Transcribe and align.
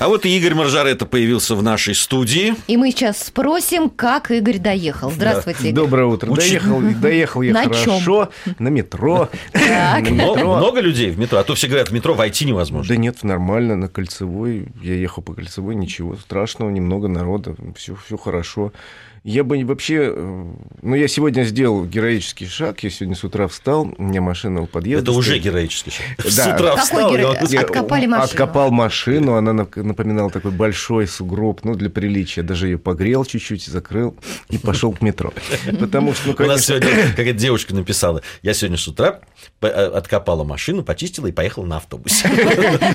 А 0.00 0.08
вот 0.08 0.24
и 0.24 0.34
Игорь 0.34 0.54
Маржаретто 0.54 1.04
появился 1.04 1.54
в 1.54 1.62
нашей 1.62 1.94
студии. 1.94 2.54
И 2.68 2.78
мы 2.78 2.90
сейчас 2.90 3.22
спросим, 3.22 3.90
как 3.90 4.30
Игорь 4.30 4.56
доехал. 4.56 5.10
Здравствуйте, 5.10 5.68
Игорь. 5.68 5.74
Доброе 5.74 6.06
утро. 6.06 6.30
Очень- 6.30 6.58
Доехал, 6.58 6.80
доехал 7.02 7.42
я 7.42 7.52
На 7.52 7.64
хорошо 7.64 8.30
на 8.58 8.68
метро. 8.68 9.28
Так. 9.52 10.04
На 10.04 10.08
метро. 10.08 10.56
Много 10.56 10.80
людей 10.80 11.10
в 11.10 11.18
метро, 11.18 11.38
а 11.38 11.44
то 11.44 11.54
все 11.54 11.66
говорят, 11.66 11.90
в 11.90 11.92
метро 11.92 12.14
войти 12.14 12.46
невозможно. 12.46 12.88
Да 12.94 12.98
нет, 12.98 13.22
нормально, 13.24 13.76
на 13.76 13.88
кольцевой. 13.88 14.68
Я 14.80 14.94
ехал 14.94 15.22
по 15.22 15.34
кольцевой, 15.34 15.74
ничего 15.74 16.16
страшного, 16.16 16.70
немного 16.70 17.06
народа, 17.08 17.54
все 17.76 17.94
хорошо. 18.16 18.72
Я 19.22 19.44
бы 19.44 19.62
вообще... 19.66 20.14
э, 20.16 20.44
Ну, 20.80 20.94
я 20.94 21.06
сегодня 21.06 21.42
сделал 21.44 21.84
героический 21.84 22.46
шаг. 22.46 22.82
Я 22.82 22.88
сегодня 22.88 23.14
с 23.14 23.22
утра 23.22 23.48
встал, 23.48 23.92
у 23.98 24.02
меня 24.02 24.22
машина 24.22 24.62
у 24.62 24.66
подъезда. 24.66 25.10
Это 25.10 25.18
уже 25.18 25.32
стоит. 25.32 25.42
героический 25.44 25.90
шаг. 25.90 26.06
Да. 26.16 26.30
С 26.30 26.38
утра 26.46 26.68
Какой 26.70 26.80
встал, 26.82 27.14
геро- 27.14 27.46
Я 27.50 27.60
Откопали 27.60 28.06
машину. 28.06 28.24
Откопал 28.24 28.70
машину, 28.70 29.34
она 29.34 29.50
нап- 29.52 29.82
напоминала 29.82 30.30
такой 30.30 30.52
большой 30.52 31.06
сугроб, 31.06 31.60
ну, 31.64 31.74
для 31.74 31.90
приличия. 31.90 32.42
Даже 32.42 32.68
ее 32.68 32.78
погрел 32.78 33.26
чуть-чуть, 33.26 33.66
закрыл 33.66 34.16
и 34.48 34.56
пошел 34.56 34.92
к 34.92 35.02
метро. 35.02 35.34
Потому 35.78 36.14
что, 36.14 36.28
ну, 36.28 36.34
У 36.38 36.48
нас 36.48 36.66
конечно... 36.66 36.88
сегодня 36.90 37.10
какая-то 37.10 37.38
девушка 37.38 37.74
написала, 37.74 38.22
я 38.40 38.54
сегодня 38.54 38.78
с 38.78 38.88
утра 38.88 39.20
э, 39.60 39.66
откопала 39.66 40.44
машину, 40.44 40.82
почистила 40.82 41.26
и 41.26 41.32
поехала 41.32 41.66
на 41.66 41.76
автобусе. 41.76 42.26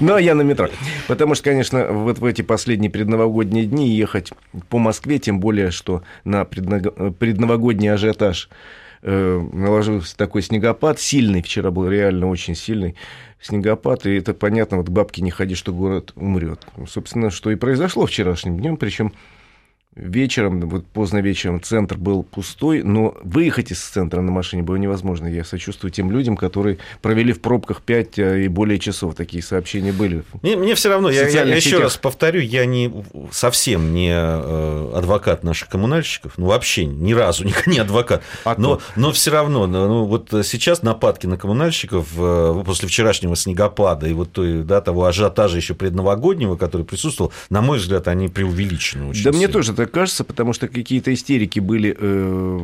Ну, 0.02 0.16
а 0.16 0.20
я 0.22 0.34
на 0.34 0.42
метро. 0.42 0.70
Потому 1.08 1.36
что, 1.36 1.44
конечно, 1.44 1.86
вот 1.92 2.18
в 2.18 2.26
эти 2.26 2.42
последние 2.42 2.90
предновогодние 2.90 3.66
дни 3.68 3.90
ехать 3.96 4.32
по 4.70 4.80
Москве, 4.80 5.20
тем 5.20 5.40
более, 5.40 5.70
что 5.70 6.02
на 6.24 6.46
предновогодний 6.46 7.92
ажиотаж 7.92 8.50
э, 9.02 9.50
наложился 9.54 10.16
такой 10.18 10.42
снегопад, 10.42 11.00
сильный, 11.00 11.42
вчера 11.42 11.72
был 11.72 11.88
реально 11.88 12.28
очень 12.28 12.56
сильный 12.56 12.96
снегопад, 13.42 14.06
и 14.06 14.16
это 14.16 14.34
понятно, 14.34 14.78
вот 14.78 14.88
к 14.88 14.92
бабке 14.92 15.22
не 15.22 15.32
ходи, 15.32 15.56
что 15.56 15.74
город 15.74 16.14
умрет. 16.16 16.66
Собственно, 16.88 17.30
что 17.30 17.52
и 17.52 17.56
произошло 17.56 18.06
вчерашним 18.06 18.58
днем, 18.58 18.78
причем 18.78 19.14
вечером, 19.96 20.62
вот 20.62 20.86
поздно 20.86 21.20
вечером, 21.20 21.62
центр 21.62 21.98
был 21.98 22.24
пустой, 22.24 22.84
но 22.84 23.16
выехать 23.24 23.72
из 23.72 23.80
центра 23.82 24.22
на 24.22 24.32
машине 24.32 24.62
было 24.64 24.76
невозможно. 24.76 25.28
Я 25.28 25.44
сочувствую 25.44 25.92
тем 25.92 26.12
людям, 26.12 26.36
которые 26.36 26.78
провели 27.02 27.34
в 27.34 27.42
пробках 27.42 27.82
5 27.82 28.18
и 28.18 28.48
более 28.48 28.80
часов. 28.80 29.16
Такие 29.16 29.42
сообщения 29.42 29.94
были. 29.94 30.24
Мне, 30.42 30.56
мне 30.58 30.76
все 30.76 30.90
равно, 30.90 31.10
я, 31.10 31.22
я 31.22 31.28
социальных 31.28 31.58
еще 31.58 31.80
раз 31.80 31.98
повторю, 31.98 32.42
я 32.42 32.66
не, 32.66 32.92
совсем 33.32 33.94
не 33.94 34.12
э, 34.14 34.92
адвокат 34.96 35.44
наших 35.44 35.70
коммунальщиков, 35.70 36.34
ну 36.38 36.48
вообще 36.48 36.86
ни 36.86 37.14
разу 37.14 37.46
не, 37.46 37.54
не 37.66 37.80
адвокат, 37.80 38.22
А 38.44 38.56
но, 38.58 38.82
но 38.96 39.12
все 39.12 39.32
равно, 39.32 39.68
ну, 39.68 39.88
ну, 39.88 40.06
вот 40.06 40.30
сейчас 40.44 40.84
нападки 40.84 41.26
на 41.28 41.38
коммунальщиков 41.38 42.08
э, 42.18 42.64
после 42.66 42.88
вчерашнего 42.88 43.36
снегопада 43.36 44.08
и 44.08 44.14
вот 44.14 44.32
той, 44.32 44.64
да, 44.64 44.82
того 44.82 45.06
ажиотажа 45.06 45.58
еще 45.58 45.74
предновогоднего, 45.74 46.58
который 46.58 46.86
присутствовал, 46.86 47.32
на 47.50 47.62
мой 47.62 47.80
взгляд, 47.80 48.08
они 48.08 48.28
преувеличены 48.28 49.10
очень 49.10 49.24
Да 49.24 49.32
мне 49.32 49.42
сильно. 49.42 49.54
тоже 49.54 49.74
так 49.86 49.94
кажется, 49.94 50.24
потому 50.24 50.54
что 50.54 50.68
какие-то 50.68 51.14
истерики 51.14 51.60
были 51.60 51.96
э, 51.98 52.58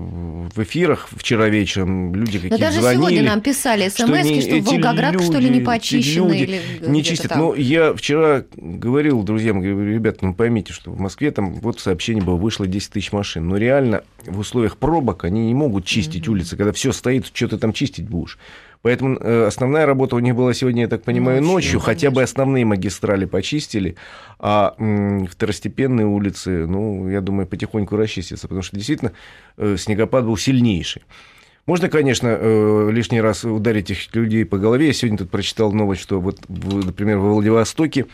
в 0.56 0.64
эфирах 0.64 1.08
вчера 1.12 1.50
вечером. 1.50 2.16
Люди 2.16 2.40
какие-то 2.40 2.58
даже 2.58 2.82
звонили. 2.82 3.00
сегодня 3.00 3.24
нам 3.24 3.42
писали 3.42 3.90
что 3.90 4.08
смс 4.08 4.26
не- 4.26 4.42
что 4.42 4.72
Волгоград, 4.72 5.22
что 5.22 5.38
ли, 5.38 5.42
люди, 5.46 5.54
не 5.54 5.58
эти 5.60 5.66
почищены. 5.66 6.32
люди 6.32 6.44
или 6.44 6.88
не 6.88 7.04
чистят. 7.04 7.36
Но 7.36 7.54
я 7.54 7.94
вчера 7.94 8.44
говорил 8.56 9.22
друзьям, 9.24 9.62
говорю, 9.62 9.94
ребят, 9.94 10.22
ну 10.22 10.34
поймите, 10.34 10.74
что 10.74 10.92
в 10.92 11.00
Москве 11.00 11.30
там 11.32 11.54
вот 11.60 11.80
сообщение 11.80 12.24
было, 12.24 12.36
вышло 12.36 12.66
10 12.66 12.92
тысяч 12.92 13.12
машин. 13.12 13.48
Но 13.48 13.58
реально 13.58 14.04
в 14.26 14.40
условиях 14.40 14.78
пробок 14.78 15.24
они 15.24 15.46
не 15.48 15.54
могут 15.54 15.86
чистить 15.86 16.28
улицы, 16.28 16.58
когда 16.58 16.72
все 16.72 16.92
стоит, 16.92 17.28
что 17.32 17.50
ты 17.50 17.58
там 17.58 17.72
чистить 17.74 18.08
будешь. 18.08 18.40
Поэтому 18.82 19.16
э, 19.20 19.46
основная 19.46 19.86
работа 19.86 20.16
у 20.16 20.20
них 20.20 20.36
была 20.36 20.54
сегодня, 20.54 20.82
я 20.84 20.88
так 20.88 21.04
понимаю, 21.04 21.40
Ночью, 21.42 21.54
ночью. 21.54 21.80
хотя 21.80 22.10
бы 22.10 22.24
основные 22.24 22.66
магистрали 22.66 23.26
почистили, 23.26 23.96
а 24.40 24.74
м, 24.80 25.28
второстепенные 25.28 26.08
улицы, 26.08 26.66
ну, 26.66 27.08
я 27.08 27.22
думаю, 27.22 27.46
потихоньку 27.46 27.96
расчистятся, 27.96 28.48
потому 28.48 28.64
что 28.64 28.76
действительно 28.76 29.12
э, 29.58 29.76
снегопад 29.78 30.26
был 30.26 30.36
сильнейший. 30.36 31.04
Можно, 31.68 31.90
конечно, 31.90 32.28
э, 32.40 32.90
лишний 32.92 33.22
раз 33.22 33.46
ударить 33.46 33.92
этих 33.92 34.16
людей 34.16 34.46
по 34.46 34.58
голове. 34.58 34.88
Я 34.88 34.94
сегодня 34.94 35.20
тут 35.20 35.30
прочитал 35.30 35.72
новость, 35.72 36.02
что 36.02 36.20
вот, 36.20 36.40
например, 36.50 37.20
во 37.20 37.34
Владивостоке 37.34 38.08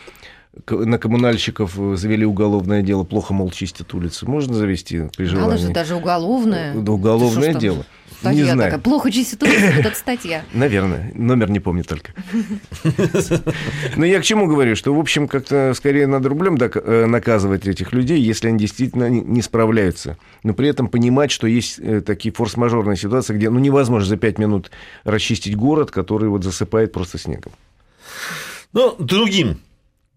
на 0.69 0.97
коммунальщиков 0.97 1.79
э, 1.79 1.95
завели 1.95 2.25
уголовное 2.25 2.81
дело, 2.81 3.05
плохо, 3.05 3.33
мол, 3.33 3.51
чистят 3.51 3.93
улицы. 3.93 4.25
Можно 4.25 4.55
завести 4.55 5.03
при 5.15 5.27
Надо 5.27 5.37
желании? 5.39 5.61
же, 5.67 5.69
даже 5.71 5.95
уголовное. 5.95 6.73
Да, 6.73 6.91
уголовное 6.91 7.49
ж 7.51 7.53
там 7.53 7.61
дело. 7.61 7.85
Статья 8.19 8.45
Не 8.45 8.51
знаю. 8.51 8.71
такая. 8.71 8.79
Плохо 8.79 9.11
чистит 9.11 9.43
улицу, 9.43 9.59
вот 9.75 9.85
эта 9.85 9.95
статья. 9.95 10.43
Наверное, 10.53 11.11
номер 11.13 11.49
не 11.51 11.59
помню 11.59 11.83
только. 11.83 12.13
Но 13.95 14.05
я 14.05 14.19
к 14.19 14.23
чему 14.23 14.47
говорю, 14.47 14.75
что, 14.75 14.93
в 14.93 14.99
общем, 14.99 15.27
как-то 15.27 15.73
скорее 15.75 16.07
надо 16.07 16.29
рублем 16.29 16.57
док- 16.57 16.77
э, 16.83 17.05
наказывать 17.05 17.67
этих 17.67 17.93
людей, 17.93 18.19
если 18.19 18.47
они 18.47 18.57
действительно 18.59 19.09
не- 19.09 19.21
не 19.21 19.41
справляются. 19.41 20.17
Но 20.43 20.53
при 20.53 20.67
этом 20.69 20.87
понимать, 20.87 21.31
что 21.31 21.47
есть 21.47 21.79
э, 21.79 22.01
такие 22.01 22.33
форс-мажорные 22.33 22.97
ситуации, 22.97 23.35
где 23.35 23.49
ну, 23.49 23.59
невозможно 23.59 24.07
за 24.07 24.17
пять 24.17 24.39
минут 24.39 24.71
расчистить 25.03 25.55
город, 25.55 25.91
который 25.91 26.29
вот 26.29 26.43
засыпает 26.43 26.91
просто 26.93 27.17
снегом. 27.17 27.51
Ну, 28.73 28.95
другим 28.99 29.59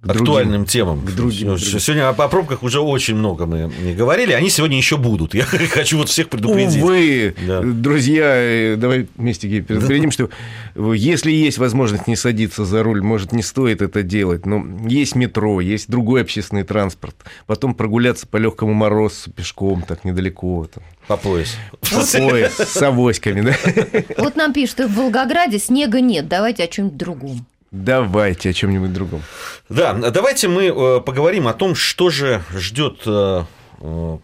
К 0.03 0.07
другим. 0.07 0.23
актуальным 0.23 0.65
темам. 0.65 1.01
К 1.03 1.11
другим, 1.11 1.49
Ну, 1.49 1.57
другим. 1.59 1.79
Сегодня 1.79 2.09
о, 2.09 2.15
пробках 2.15 2.63
уже 2.63 2.81
очень 2.81 3.17
много 3.17 3.45
мы 3.45 3.71
не 3.83 3.95
говорили, 3.95 4.33
они 4.33 4.49
сегодня 4.49 4.79
еще 4.79 4.97
будут. 4.97 5.35
Я 5.35 5.45
хочу 5.45 5.99
вот 5.99 6.09
всех 6.09 6.31
предупредить. 6.31 6.83
Увы, 6.83 7.35
Да. 7.47 7.61
друзья, 7.61 8.25
э, 8.35 8.77
давай 8.77 9.09
вместе 9.17 9.47
предупредим, 9.63 10.11
что 10.11 10.31
если 10.75 11.31
есть 11.31 11.59
возможность 11.59 12.07
не 12.07 12.17
садиться 12.17 12.65
за 12.65 12.83
руль, 12.83 13.03
может, 13.03 13.33
не 13.33 13.43
стоит 13.43 13.83
это 13.83 14.03
делать, 14.03 14.47
но 14.47 14.65
есть 14.89 15.17
метро, 15.17 15.61
есть 15.61 15.91
другой 15.91 16.23
общественный 16.23 16.63
транспорт, 16.63 17.17
потом 17.47 17.75
прогуляться 17.75 18.27
по 18.27 18.39
легкому 18.39 18.73
морозу 18.73 19.31
пешком, 19.31 19.83
так 19.83 20.07
недалеко, 20.07 20.67
там, 20.73 20.83
По 21.09 21.19
пояс. 21.19 21.57
по 21.83 22.19
пояс, 22.19 22.57
с 22.57 22.81
авоськами, 22.81 23.43
да? 23.43 24.03
Вот 24.17 24.35
нам 24.35 24.55
пишут, 24.55 24.71
что 24.71 24.89
в 24.89 24.95
Волгограде 24.95 25.59
снега 25.59 26.01
нет, 26.01 26.27
давайте 26.27 26.65
о 26.65 26.69
чем-нибудь 26.69 26.97
другом. 26.97 27.47
Давайте 27.71 28.51
о 28.51 28.53
чем-нибудь 28.53 28.93
другом. 28.93 29.23
Да, 29.69 29.95
давайте 29.95 30.49
мы 30.49 30.65
э, 30.65 31.01
поговорим 31.01 31.47
о 31.47 31.53
том, 31.53 31.77
что 31.77 32.11
же 32.11 32.43
ждет 32.53 33.03
э, 33.07 33.45
э, 33.81 34.19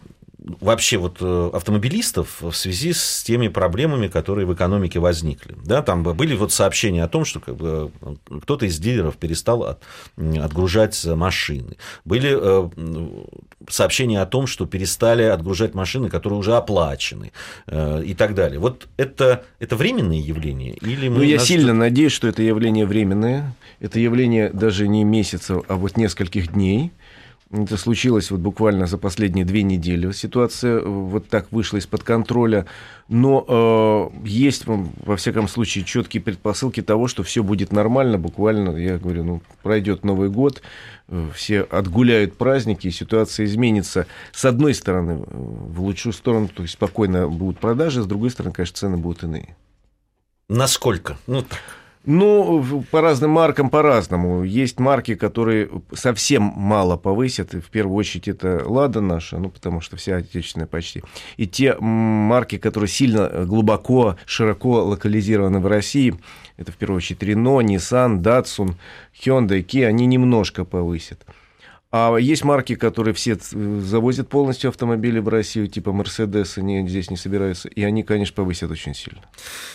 вообще 0.61 0.97
вот 0.97 1.17
э, 1.21 1.49
автомобилистов 1.53 2.41
в 2.41 2.53
связи 2.53 2.93
с 2.93 3.23
теми 3.23 3.47
проблемами, 3.47 4.07
которые 4.07 4.45
в 4.45 4.53
экономике 4.53 4.99
возникли. 4.99 5.55
Да, 5.63 5.81
там 5.81 6.03
были 6.03 6.35
вот 6.35 6.51
сообщения 6.51 7.03
о 7.03 7.07
том, 7.07 7.25
что 7.25 7.39
как 7.39 7.55
бы, 7.55 7.91
э, 8.01 8.37
кто-то 8.41 8.65
из 8.65 8.79
дилеров 8.79 9.17
перестал 9.17 9.63
от- 9.63 9.83
отгружать 10.17 11.05
машины. 11.05 11.77
Были 12.05 12.37
э, 12.39 12.69
сообщения 13.69 14.21
о 14.21 14.25
том, 14.25 14.47
что 14.47 14.65
перестали 14.65 15.23
отгружать 15.23 15.73
машины, 15.73 16.09
которые 16.09 16.39
уже 16.39 16.55
оплачены 16.55 17.31
э, 17.67 18.03
и 18.05 18.13
так 18.13 18.33
далее. 18.33 18.59
Вот 18.59 18.87
это, 18.97 19.43
это 19.59 19.75
временные 19.75 20.21
явления? 20.21 20.73
Или 20.73 21.09
мы 21.09 21.17
Ну, 21.17 21.21
я 21.23 21.39
сильно 21.39 21.73
надеюсь, 21.73 22.11
что 22.11 22.27
это 22.27 22.41
явление 22.41 22.85
временное. 22.85 23.55
Это 23.79 23.99
явление 23.99 24.49
даже 24.51 24.87
не 24.87 25.03
месяца, 25.03 25.61
а 25.67 25.75
вот 25.75 25.97
нескольких 25.97 26.53
дней. 26.53 26.91
Это 27.49 27.77
случилось 27.77 28.29
вот 28.29 28.41
буквально 28.41 28.87
за 28.87 28.97
последние 28.97 29.45
две 29.45 29.63
недели. 29.63 30.11
Ситуация 30.11 30.79
э, 30.79 30.85
вот 30.85 31.29
так 31.29 31.49
вышла 31.51 31.77
из-под 31.77 32.03
контроля. 32.03 32.65
Но 33.07 34.11
э, 34.21 34.27
есть, 34.27 34.65
во 34.65 35.15
всяком 35.15 35.47
случае, 35.47 35.85
четкие 35.85 36.21
предпосылки 36.21 36.81
того, 36.81 37.07
что 37.07 37.23
все 37.23 37.43
будет 37.43 37.71
нормально. 37.71 38.17
Буквально, 38.17 38.75
я 38.75 38.97
говорю, 38.97 39.23
ну, 39.23 39.41
пройдет 39.63 40.03
Новый 40.03 40.29
год, 40.29 40.61
э, 41.07 41.29
все 41.33 41.61
отгуляют 41.61 42.37
праздники, 42.37 42.89
ситуация 42.89 43.45
изменится. 43.45 44.07
С 44.33 44.43
одной 44.43 44.73
стороны, 44.73 45.11
э, 45.11 45.23
в 45.25 45.81
лучшую 45.81 46.11
сторону, 46.11 46.49
то 46.53 46.63
есть 46.63 46.73
спокойно 46.73 47.29
будут 47.29 47.59
продажи, 47.59 48.01
с 48.01 48.05
другой 48.05 48.29
стороны, 48.29 48.53
конечно, 48.53 48.75
цены 48.75 48.97
будут 48.97 49.23
иные. 49.23 49.55
Насколько? 50.49 51.17
Ну, 51.27 51.43
так. 51.43 51.59
Ну, 52.09 52.85
по 52.89 53.01
разным 53.01 53.31
маркам 53.31 53.69
по-разному. 53.69 54.43
Есть 54.43 54.79
марки, 54.79 55.15
которые 55.15 55.69
совсем 55.93 56.41
мало 56.55 56.95
повысят. 56.95 57.53
В 57.53 57.69
первую 57.69 57.97
очередь 57.97 58.29
это 58.29 58.63
«Лада» 58.65 59.01
наша, 59.01 59.37
ну, 59.37 59.49
потому 59.49 59.81
что 59.81 59.97
вся 59.97 60.15
отечественная 60.15 60.67
почти. 60.67 61.03
И 61.35 61.47
те 61.47 61.75
марки, 61.77 62.57
которые 62.57 62.87
сильно 62.87 63.29
э, 63.29 63.43
глубоко, 63.43 64.15
широко 64.25 64.85
локализированы 64.85 65.59
в 65.59 65.67
России, 65.67 66.15
это 66.55 66.71
в 66.71 66.77
первую 66.77 66.99
очередь 66.99 67.23
Renault, 67.23 67.65
Nissan, 67.65 68.21
Datsun, 68.21 68.75
Hyundai, 69.21 69.61
Kia, 69.61 69.87
они 69.87 70.05
немножко 70.05 70.63
повысят. 70.63 71.25
А 71.89 72.17
есть 72.17 72.43
марки, 72.43 72.75
которые 72.75 73.13
все 73.13 73.37
завозят 73.39 74.27
полностью 74.27 74.69
автомобили 74.69 75.19
в 75.19 75.29
Россию, 75.29 75.67
типа 75.67 75.91
Mercedes, 75.91 76.53
они 76.57 76.85
здесь 76.87 77.09
не 77.09 77.15
собираются, 77.15 77.69
и 77.69 77.81
они, 77.83 78.03
конечно, 78.03 78.35
повысят 78.35 78.69
очень 78.71 78.93
сильно. 78.93 79.21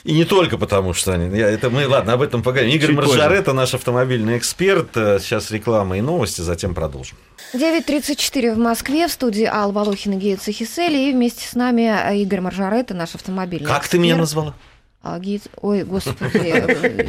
И 0.04 0.12
не 0.12 0.26
только 0.26 0.58
потому, 0.58 0.92
что 0.92 1.14
они... 1.14 1.34
я- 1.38 1.48
это 1.48 1.70
мы, 1.70 1.88
ладно, 1.88 2.12
об 2.12 2.20
этом 2.22 2.42
поговорим. 2.42 2.70
Игорь. 2.74 2.92
Маржарета, 2.92 3.54
наш 3.54 3.72
автомобильный 3.74 4.36
эксперт. 4.36 4.94
Э, 4.96 5.18
Сейчас 5.20 5.50
реклама 5.50 5.96
и 5.96 6.02
новости, 6.02 6.42
затем 6.42 6.74
продолжим. 6.74 7.16
9.34 7.54 8.54
в 8.54 8.58
Москве, 8.58 9.08
в 9.08 9.12
студии 9.12 9.44
Алла 9.44 9.72
Волохина, 9.72 10.14
Гея 10.16 10.36
Цехисели, 10.36 11.08
и 11.08 11.12
вместе 11.12 11.46
с 11.48 11.54
нами 11.54 11.82
э, 12.12 12.18
Игорь 12.18 12.40
Маржарета, 12.40 12.92
наш 12.94 13.14
автомобильный 13.14 13.66
Как 13.66 13.88
ты 13.88 13.98
меня 13.98 14.12
эксперт. 14.14 14.20
назвала? 14.20 14.54
А 15.02 15.18
гид... 15.18 15.42
Ой, 15.60 15.82
господи. 15.84 16.52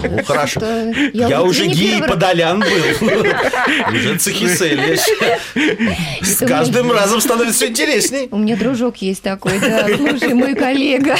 Ну, 0.13 0.23
хорошо. 0.23 0.59
что-то- 0.59 0.93
Я 1.13 1.41
уже 1.43 1.67
гей 1.67 2.01
подолян 2.01 2.59
был. 2.59 2.67
Уже 3.93 4.17
Цехисель. 4.17 4.97
С 6.21 6.37
каждым 6.45 6.91
разом 6.91 7.21
становится 7.21 7.55
все 7.55 7.67
интересней. 7.69 8.27
У 8.31 8.37
меня 8.37 8.55
дружок 8.55 8.97
есть 8.97 9.21
такой, 9.21 9.59
да, 9.59 9.87
слушай, 9.95 10.33
мой 10.33 10.55
коллега 10.55 11.15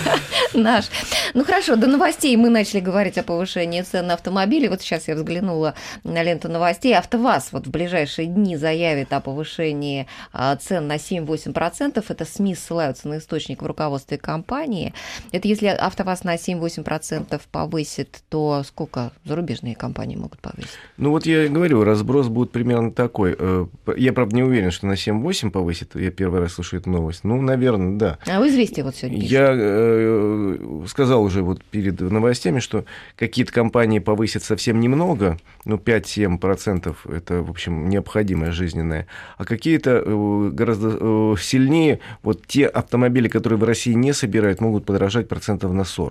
наш. 0.54 0.86
Ну 1.34 1.44
хорошо, 1.44 1.76
до 1.76 1.86
новостей 1.86 2.36
мы 2.36 2.48
начали 2.48 2.80
говорить 2.80 3.18
о 3.18 3.22
повышении 3.22 3.82
цен 3.82 4.06
на 4.06 4.14
автомобили. 4.14 4.68
Вот 4.68 4.80
сейчас 4.82 5.08
я 5.08 5.14
взглянула 5.14 5.74
на 6.04 6.22
ленту 6.22 6.48
новостей. 6.48 6.94
АвтоВАЗ 6.96 7.48
вот 7.52 7.66
в 7.66 7.70
ближайшие 7.70 8.26
дни 8.28 8.56
заявит 8.56 9.12
о 9.12 9.20
повышении 9.20 10.06
а, 10.32 10.56
цен 10.56 10.86
на 10.86 10.96
7-8%. 10.96 12.04
Это 12.08 12.24
СМИ 12.24 12.54
ссылаются 12.54 13.08
на 13.08 13.18
источник 13.18 13.62
в 13.62 13.66
руководстве 13.66 14.18
компании. 14.18 14.94
Это 15.32 15.48
если 15.48 15.66
АвтоВАЗ 15.68 16.13
на 16.22 16.36
7-8% 16.36 17.40
повысит, 17.50 18.22
то 18.28 18.62
сколько 18.64 19.10
зарубежные 19.24 19.74
компании 19.74 20.16
могут 20.16 20.38
повысить? 20.38 20.70
Ну 20.96 21.10
вот 21.10 21.26
я 21.26 21.46
и 21.46 21.48
говорю, 21.48 21.82
разброс 21.82 22.28
будет 22.28 22.52
примерно 22.52 22.92
такой. 22.92 23.34
Э, 23.36 23.66
Я, 23.96 24.12
правда, 24.12 24.36
не 24.36 24.42
уверен, 24.44 24.70
что 24.70 24.86
на 24.86 24.92
7-8 24.92 25.50
повысит. 25.50 25.96
Я 25.96 26.10
первый 26.10 26.40
раз 26.40 26.52
слышу 26.52 26.76
эту 26.76 26.90
новость. 26.90 27.24
Ну, 27.24 27.40
наверное, 27.40 27.98
да. 27.98 28.18
А 28.26 28.38
вы 28.38 28.48
известие 28.48 28.84
вот 28.84 28.94
сегодня 28.94 29.18
пишете. 29.18 29.34
Я 29.34 29.50
э, 29.52 30.84
сказал 30.88 31.22
уже 31.22 31.42
вот 31.42 31.64
перед 31.64 32.00
новостями, 32.00 32.60
что 32.60 32.84
какие-то 33.16 33.52
компании 33.52 33.98
повысят 33.98 34.42
совсем 34.42 34.78
немного, 34.80 35.38
ну, 35.64 35.76
5-7% 35.76 36.94
это, 37.10 37.42
в 37.42 37.50
общем, 37.50 37.88
необходимое 37.88 38.52
жизненное, 38.52 39.06
а 39.38 39.44
какие-то 39.44 40.02
э, 40.04 40.50
гораздо 40.52 40.98
э, 41.00 41.34
сильнее, 41.40 42.00
вот 42.22 42.46
те 42.46 42.66
автомобили, 42.66 43.28
которые 43.28 43.58
в 43.58 43.64
России 43.64 43.92
не 43.92 44.12
собирают, 44.12 44.60
могут 44.60 44.84
подорожать 44.84 45.28
процентов 45.28 45.72
на 45.72 45.84
40. 45.84 46.03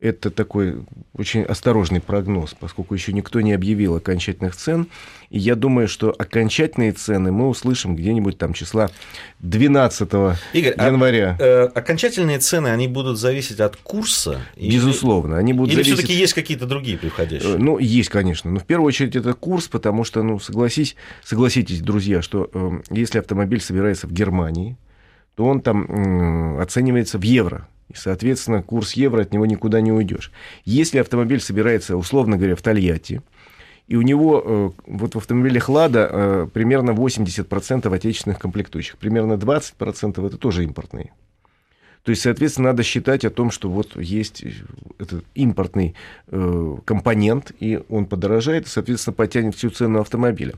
Это 0.00 0.30
такой 0.30 0.84
очень 1.16 1.44
осторожный 1.44 2.00
прогноз, 2.00 2.54
поскольку 2.58 2.92
еще 2.94 3.14
никто 3.14 3.40
не 3.40 3.54
объявил 3.54 3.94
окончательных 3.96 4.54
цен. 4.54 4.88
И 5.30 5.38
я 5.38 5.54
думаю, 5.54 5.88
что 5.88 6.10
окончательные 6.10 6.92
цены 6.92 7.32
мы 7.32 7.48
услышим 7.48 7.96
где-нибудь 7.96 8.36
там 8.36 8.52
числа 8.52 8.90
12 9.38 10.36
Игорь, 10.52 10.74
а, 10.76 10.86
января. 10.88 11.36
э, 11.38 11.62
окончательные 11.74 12.38
цены, 12.38 12.68
они 12.68 12.86
будут 12.86 13.18
зависеть 13.18 13.60
от 13.60 13.76
курса? 13.76 14.42
Или- 14.56 14.74
Безусловно, 14.74 15.38
они 15.38 15.54
будут 15.54 15.70
Или 15.72 15.76
зависеть... 15.82 15.98
все-таки 16.00 16.18
есть 16.18 16.34
какие-то 16.34 16.66
другие 16.66 16.96
Э, 16.96 17.00
приходящие? 17.00 17.56
Ну, 17.56 17.78
есть, 17.78 18.10
конечно. 18.10 18.50
Но 18.50 18.58
в 18.60 18.64
первую 18.66 18.88
очередь 18.88 19.16
это 19.16 19.32
курс, 19.32 19.68
потому 19.68 20.04
что, 20.04 20.22
ну, 20.22 20.38
согласись, 20.38 20.96
согласитесь, 21.22 21.80
друзья, 21.80 22.20
что 22.20 22.50
э, 22.52 22.70
если 22.90 23.20
автомобиль 23.20 23.60
собирается 23.60 24.06
в 24.06 24.12
Германии, 24.12 24.76
то 25.34 25.46
он 25.46 25.60
там 25.62 25.84
м, 25.86 26.58
оценивается 26.60 27.16
в 27.18 27.22
евро. 27.22 27.68
И, 27.94 27.96
соответственно, 27.96 28.62
курс 28.62 28.94
евро 28.94 29.22
от 29.22 29.32
него 29.32 29.46
никуда 29.46 29.80
не 29.80 29.92
уйдешь. 29.92 30.32
Если 30.64 30.98
автомобиль 30.98 31.40
собирается, 31.40 31.96
условно 31.96 32.36
говоря, 32.36 32.56
в 32.56 32.62
Тольятти, 32.62 33.22
и 33.86 33.96
у 33.96 34.02
него 34.02 34.42
э, 34.44 34.70
вот 34.86 35.14
в 35.14 35.18
автомобилях 35.18 35.68
«Лада» 35.68 36.08
э, 36.10 36.46
примерно 36.52 36.90
80% 36.90 37.94
отечественных 37.94 38.38
комплектующих, 38.38 38.98
примерно 38.98 39.34
20% 39.34 40.26
это 40.26 40.36
тоже 40.36 40.64
импортные. 40.64 41.12
То 42.02 42.10
есть, 42.10 42.22
соответственно, 42.22 42.68
надо 42.68 42.82
считать 42.82 43.24
о 43.24 43.30
том, 43.30 43.50
что 43.50 43.70
вот 43.70 43.96
есть 43.96 44.44
этот 44.98 45.24
импортный 45.34 45.94
э, 46.28 46.76
компонент, 46.84 47.52
и 47.60 47.80
он 47.88 48.04
подорожает, 48.04 48.66
и, 48.66 48.70
соответственно, 48.70 49.14
потянет 49.14 49.54
всю 49.54 49.70
цену 49.70 50.00
автомобиля. 50.00 50.54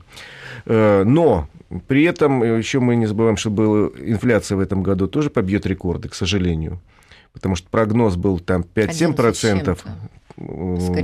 Э, 0.65 1.03
но 1.05 1.47
при 1.87 2.03
этом 2.03 2.43
еще 2.43 2.79
мы 2.79 2.95
не 2.97 3.05
забываем, 3.05 3.37
что 3.37 3.49
была 3.49 3.89
инфляция 3.97 4.57
в 4.57 4.59
этом 4.59 4.83
году 4.83 5.07
тоже 5.07 5.29
побьет 5.29 5.65
рекорды, 5.65 6.09
к 6.09 6.15
сожалению. 6.15 6.79
Потому 7.37 7.55
что 7.55 7.69
прогноз 7.69 8.15
был 8.15 8.39
там 8.39 8.61
5-7% 8.61 8.87
11 8.89 9.37
с 9.37 9.39
чем-то. 9.41 9.77
э, 10.37 10.41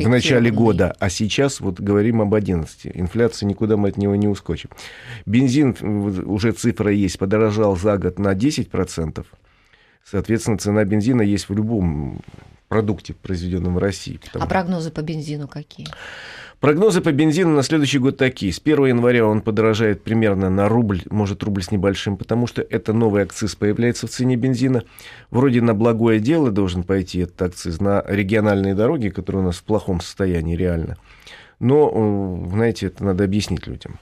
в 0.05 0.09
начале 0.09 0.49
года, 0.51 0.95
а 0.99 1.09
сейчас 1.09 1.59
вот 1.59 1.79
говорим 1.79 2.21
об 2.21 2.33
11. 2.33 2.87
Инфляция 2.95 3.45
никуда 3.47 3.77
мы 3.77 3.89
от 3.89 3.97
него 3.97 4.15
не 4.15 4.27
ускочим. 4.27 4.71
Бензин, 5.27 5.75
уже 6.25 6.51
цифра 6.53 6.91
есть, 6.91 7.19
подорожал 7.19 7.75
за 7.77 7.97
год 7.99 8.17
на 8.19 8.33
10%. 8.33 9.25
Соответственно, 10.03 10.57
цена 10.57 10.83
бензина 10.85 11.21
есть 11.21 11.49
в 11.49 11.53
любом 11.53 12.19
продукте, 12.67 13.13
произведенном 13.13 13.75
в 13.75 13.77
России. 13.77 14.17
потому- 14.17 14.43
А 14.45 14.47
прогнозы 14.47 14.89
по 14.91 15.01
бензину 15.01 15.47
какие? 15.47 15.87
Прогнозы 16.63 17.01
по 17.01 17.11
бензину 17.11 17.57
на 17.57 17.61
следующий 17.61 17.99
год 17.99 18.15
такие. 18.15 18.53
С 18.53 18.61
1 18.63 18.85
января 18.85 19.27
он 19.27 19.41
подорожает 19.41 20.01
примерно 20.01 20.49
на 20.49 20.69
рубль, 20.69 21.01
может, 21.09 21.43
рубль 21.43 21.61
с 21.61 21.71
небольшим, 21.71 22.15
потому 22.15 22.47
что 22.47 22.61
это 22.61 22.93
новый 22.93 23.23
акциз 23.23 23.53
появляется 23.53 24.07
в 24.07 24.11
цене 24.11 24.37
бензина. 24.37 24.83
Вроде 25.29 25.59
на 25.59 25.73
благое 25.73 26.21
дело 26.21 26.51
должен 26.51 26.83
пойти 26.83 27.19
этот 27.19 27.41
акциз, 27.41 27.81
на 27.81 28.01
региональные 28.07 28.75
дороги, 28.75 29.09
которые 29.09 29.41
у 29.41 29.45
нас 29.47 29.57
в 29.57 29.63
плохом 29.63 29.99
состоянии 29.99 30.55
реально. 30.55 30.95
Но, 31.59 31.91
э, 31.93 32.49
знаете, 32.53 32.87
это 32.87 33.03
надо 33.03 33.25
объяснить 33.25 33.67
людям. 33.67 33.99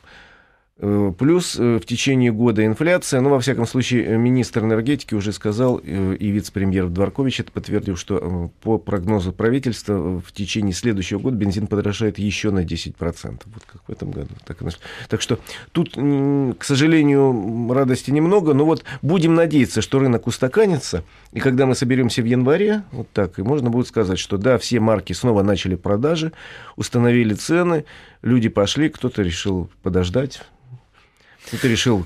Э, 0.81 1.13
Плюс 1.17 1.57
э, 1.59 1.77
в 1.77 1.85
течение 1.85 2.31
года 2.31 2.65
инфляция, 2.65 3.21
ну, 3.21 3.29
во 3.29 3.39
всяком 3.39 3.67
случае, 3.67 4.03
э, 4.03 4.17
министр 4.17 4.63
энергетики 4.63 5.13
уже 5.13 5.31
сказал, 5.31 5.77
и 5.77 6.27
вице-премьер 6.27 6.89
Дворкович 6.89 7.41
это 7.41 7.51
подтвердил, 7.51 7.95
что 7.95 8.51
по 8.61 8.79
прогнозу 8.79 9.31
правительства 9.31 10.19
в 10.19 10.31
течение 10.31 10.73
следующего 10.73 11.19
года 11.19 11.35
бензин 11.35 11.67
подорожает 11.67 12.17
еще 12.17 12.49
на 12.49 12.63
10%, 12.63 13.41
вот 13.45 13.63
как 13.71 13.83
в 13.87 13.91
этом 13.91 14.11
году. 14.11 14.29
Так, 14.45 14.57
так 15.07 15.21
что 15.21 15.39
тут, 15.71 15.93
к 15.93 16.63
сожалению, 16.63 17.71
радости 17.71 18.09
немного, 18.09 18.53
но 18.53 18.65
вот 18.65 18.83
будем 19.03 19.35
надеяться, 19.35 19.81
что 19.81 19.99
рынок 19.99 20.25
устаканится, 20.25 21.03
и 21.31 21.39
когда 21.39 21.67
мы 21.67 21.75
соберемся 21.75 22.23
в 22.23 22.25
январе, 22.25 22.83
вот 22.91 23.07
так, 23.13 23.37
и 23.37 23.43
можно 23.43 23.69
будет 23.69 23.87
сказать, 23.87 24.17
что 24.17 24.37
да, 24.37 24.57
все 24.57 24.79
марки 24.79 25.13
снова 25.13 25.43
начали 25.43 25.75
продажи, 25.75 26.31
установили 26.75 27.35
цены, 27.35 27.85
люди 28.23 28.49
пошли, 28.49 28.89
кто-то 28.89 29.21
решил 29.21 29.69
подождать, 29.83 30.41
кто-то 31.45 31.67
решил 31.67 32.05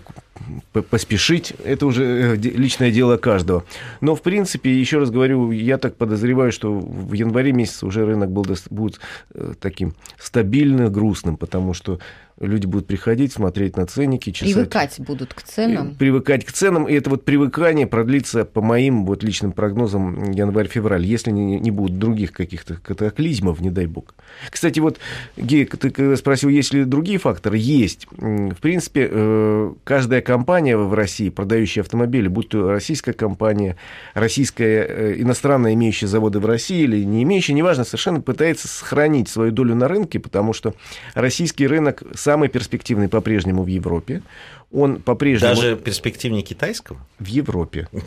п- 0.73 0.81
поспешить, 0.81 1.53
это 1.63 1.85
уже 1.85 2.03
э, 2.03 2.35
личное 2.35 2.91
дело 2.91 3.17
каждого. 3.17 3.63
Но, 4.01 4.15
в 4.15 4.21
принципе, 4.21 4.71
еще 4.71 4.99
раз 4.99 5.09
говорю, 5.09 5.51
я 5.51 5.77
так 5.77 5.95
подозреваю, 5.95 6.51
что 6.51 6.73
в 6.73 7.13
январе 7.13 7.51
месяце 7.51 7.85
уже 7.85 8.05
рынок 8.05 8.31
был, 8.31 8.45
будет 8.69 8.99
э, 9.33 9.53
таким 9.59 9.93
стабильно 10.17 10.89
грустным, 10.89 11.37
потому 11.37 11.73
что 11.73 11.99
люди 12.39 12.65
будут 12.65 12.87
приходить, 12.87 13.31
смотреть 13.31 13.77
на 13.77 13.85
ценники, 13.85 14.31
чесать. 14.31 14.53
Привыкать 14.53 14.99
будут 14.99 15.33
к 15.33 15.41
ценам. 15.41 15.91
И 15.91 15.95
Привыкать 15.95 16.45
к 16.45 16.51
ценам, 16.51 16.87
и 16.87 16.93
это 16.93 17.09
вот 17.09 17.23
привыкание 17.23 17.87
продлится, 17.87 18.43
по 18.43 18.61
моим 18.61 19.05
вот 19.05 19.23
личным 19.23 19.53
прогнозам, 19.53 20.31
январь-февраль, 20.31 21.05
если 21.05 21.31
не, 21.31 21.59
не 21.59 21.71
будут 21.71 21.97
других 21.97 22.33
каких-то 22.33 22.75
катаклизмов, 22.75 23.61
не 23.61 23.69
дай 23.69 23.85
бог. 23.85 24.15
Кстати, 24.49 24.79
вот, 24.79 24.99
Гей, 25.37 25.65
ты 25.65 25.89
когда 25.89 26.15
спросил, 26.17 26.49
есть 26.49 26.73
ли 26.73 26.83
другие 26.83 27.19
факторы? 27.19 27.57
Есть. 27.57 28.07
В 28.11 28.55
принципе, 28.61 29.07
э, 29.09 29.73
каждая 29.83 30.21
компания 30.21 30.77
в 30.77 30.93
России, 30.93 31.29
продающая 31.29 31.83
автомобили, 31.83 32.27
будь 32.27 32.49
то 32.49 32.69
российская 32.69 33.13
компания, 33.13 33.77
российская, 34.13 34.85
э, 34.87 35.15
иностранная, 35.19 35.73
имеющая 35.73 36.07
заводы 36.07 36.39
в 36.39 36.45
России 36.45 36.81
или 36.81 37.03
не 37.03 37.23
имеющая, 37.23 37.53
неважно, 37.53 37.85
совершенно 37.85 38.19
пытается 38.19 38.67
сохранить 38.67 39.29
свою 39.29 39.51
долю 39.51 39.75
на 39.75 39.87
рынке, 39.87 40.19
потому 40.19 40.53
что 40.53 40.73
российский 41.13 41.65
рынок 41.67 42.03
самый 42.25 42.49
перспективный 42.49 43.07
по-прежнему 43.07 43.61
в 43.61 43.67
Европе. 43.67 44.23
Он 44.71 44.99
по-прежнему 44.99 45.53
Даже 45.55 45.75
перспективнее 45.75 46.41
китайского? 46.41 46.97
в 47.19 47.25
Европе. 47.27 47.87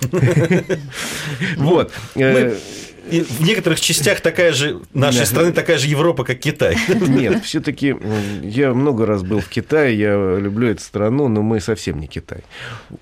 Вот. 1.56 1.92
И 3.10 3.20
в 3.22 3.40
некоторых 3.40 3.80
частях 3.80 4.20
такая 4.20 4.52
же, 4.52 4.80
нашей 4.92 5.26
страны 5.26 5.52
такая 5.52 5.78
же 5.78 5.86
Европа, 5.88 6.24
как 6.24 6.38
Китай. 6.38 6.76
Нет, 6.88 7.44
все-таки 7.44 7.96
я 8.42 8.74
много 8.74 9.06
раз 9.06 9.22
был 9.22 9.40
в 9.40 9.48
Китае, 9.48 9.98
я 9.98 10.38
люблю 10.38 10.68
эту 10.68 10.82
страну, 10.82 11.28
но 11.28 11.42
мы 11.42 11.60
совсем 11.60 11.98
не 12.00 12.06
Китай. 12.06 12.40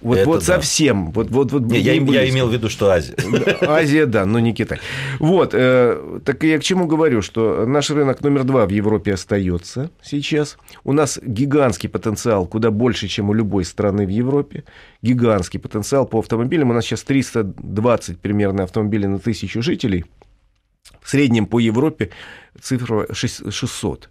Вот, 0.00 0.18
Это 0.18 0.28
вот 0.28 0.40
да. 0.40 0.46
совсем. 0.46 1.10
Вот, 1.12 1.30
вот, 1.30 1.52
вот 1.52 1.62
Не, 1.62 1.78
я, 1.80 1.94
я 1.94 2.28
имел 2.28 2.48
в 2.48 2.52
виду, 2.52 2.68
что 2.68 2.90
Азия. 2.90 3.14
Азия, 3.60 4.06
да, 4.06 4.26
но 4.26 4.38
не 4.38 4.54
Китай. 4.54 4.78
Вот, 5.18 5.50
э, 5.52 6.20
так 6.24 6.42
я 6.44 6.58
к 6.58 6.62
чему 6.62 6.86
говорю, 6.86 7.22
что 7.22 7.66
наш 7.66 7.90
рынок 7.90 8.20
номер 8.22 8.44
два 8.44 8.66
в 8.66 8.70
Европе 8.70 9.14
остается 9.14 9.90
сейчас. 10.02 10.56
У 10.84 10.92
нас 10.92 11.18
гигантский 11.22 11.88
потенциал, 11.88 12.46
куда 12.46 12.70
больше, 12.70 13.08
чем 13.08 13.30
у 13.30 13.34
любой 13.34 13.64
страны 13.64 14.06
в 14.06 14.10
Европе. 14.10 14.64
Гигантский 15.06 15.60
потенциал 15.60 16.06
по 16.06 16.18
автомобилям. 16.18 16.70
У 16.70 16.74
нас 16.74 16.84
сейчас 16.84 17.02
320 17.04 18.18
примерно 18.18 18.64
автомобилей 18.64 19.06
на 19.06 19.18
тысячу 19.18 19.62
жителей. 19.62 20.04
В 21.00 21.08
среднем 21.08 21.46
по 21.46 21.60
Европе 21.60 22.10
цифра 22.60 23.06
шесть- 23.12 23.52
600. 23.52 24.10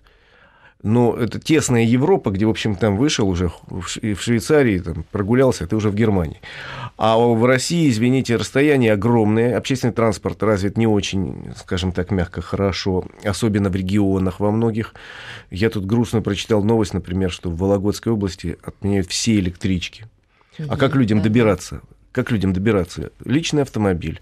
Но 0.84 1.16
это 1.16 1.40
тесная 1.40 1.84
Европа, 1.84 2.30
где, 2.30 2.46
в 2.46 2.50
общем, 2.52 2.76
там 2.76 2.96
вышел 2.96 3.28
уже 3.28 3.52
в 3.68 3.88
Швейцарии, 3.88 4.78
там, 4.78 5.04
прогулялся, 5.12 5.64
а 5.64 5.68
ты 5.68 5.76
уже 5.76 5.90
в 5.90 5.96
Германии. 5.96 6.40
А 6.96 7.18
в 7.18 7.44
России, 7.44 7.90
извините, 7.90 8.36
расстояние 8.36 8.94
огромное, 8.94 9.58
общественный 9.58 9.94
транспорт 9.94 10.44
развит 10.44 10.78
не 10.78 10.86
очень, 10.86 11.54
скажем 11.58 11.92
так, 11.92 12.12
мягко, 12.12 12.42
хорошо, 12.42 13.06
особенно 13.24 13.70
в 13.70 13.76
регионах 13.76 14.40
во 14.40 14.52
многих. 14.52 14.94
Я 15.50 15.72
тут 15.72 15.86
грустно 15.88 16.22
прочитал 16.22 16.64
новость, 16.64 16.94
например, 16.94 17.32
что 17.32 17.50
в 17.50 17.58
Вологодской 17.58 18.14
области 18.14 18.58
отменяют 18.64 19.08
все 19.08 19.40
электрички. 19.40 20.06
А 20.68 20.78
как 20.78 20.96
людям 20.96 21.22
добираться? 21.22 21.82
Как 22.12 22.32
людям 22.32 22.54
добираться? 22.54 23.12
Личный 23.24 23.64
автомобиль. 23.64 24.22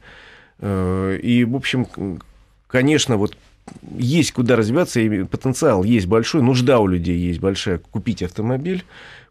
И, 0.62 1.46
в 1.48 1.56
общем, 1.56 2.20
конечно, 2.68 3.18
вот 3.18 3.38
есть 3.98 4.32
куда 4.34 4.56
развиваться, 4.56 5.00
и 5.00 5.24
потенциал 5.24 5.84
есть 5.84 6.08
большой, 6.08 6.42
нужда 6.42 6.80
у 6.80 6.88
людей 6.88 7.18
есть 7.18 7.40
большая 7.40 7.78
купить 7.78 8.22
автомобиль, 8.24 8.84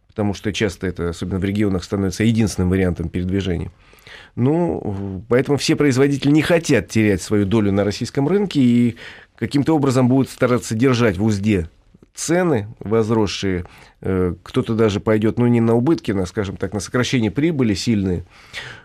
потому 0.06 0.34
что 0.34 0.52
часто 0.52 0.86
это, 0.86 1.10
особенно 1.10 1.38
в 1.38 1.44
регионах, 1.44 1.84
становится 1.84 2.24
единственным 2.24 2.70
вариантом 2.70 3.08
передвижения. 3.08 3.70
Ну, 4.36 5.22
поэтому 5.28 5.58
все 5.58 5.76
производители 5.76 6.30
не 6.30 6.42
хотят 6.42 6.88
терять 6.88 7.20
свою 7.20 7.44
долю 7.44 7.72
на 7.72 7.84
российском 7.84 8.26
рынке 8.28 8.60
и 8.60 8.96
каким-то 9.36 9.74
образом 9.74 10.08
будут 10.08 10.30
стараться 10.30 10.74
держать 10.74 11.18
в 11.18 11.24
узде 11.24 11.68
цены 12.14 12.68
возросшие, 12.78 13.64
э, 14.00 14.34
кто-то 14.42 14.74
даже 14.74 15.00
пойдет, 15.00 15.38
ну, 15.38 15.46
не 15.46 15.60
на 15.60 15.74
убытки, 15.74 16.12
на, 16.12 16.26
скажем 16.26 16.56
так, 16.56 16.72
на 16.72 16.80
сокращение 16.80 17.30
прибыли 17.30 17.74
сильные, 17.74 18.24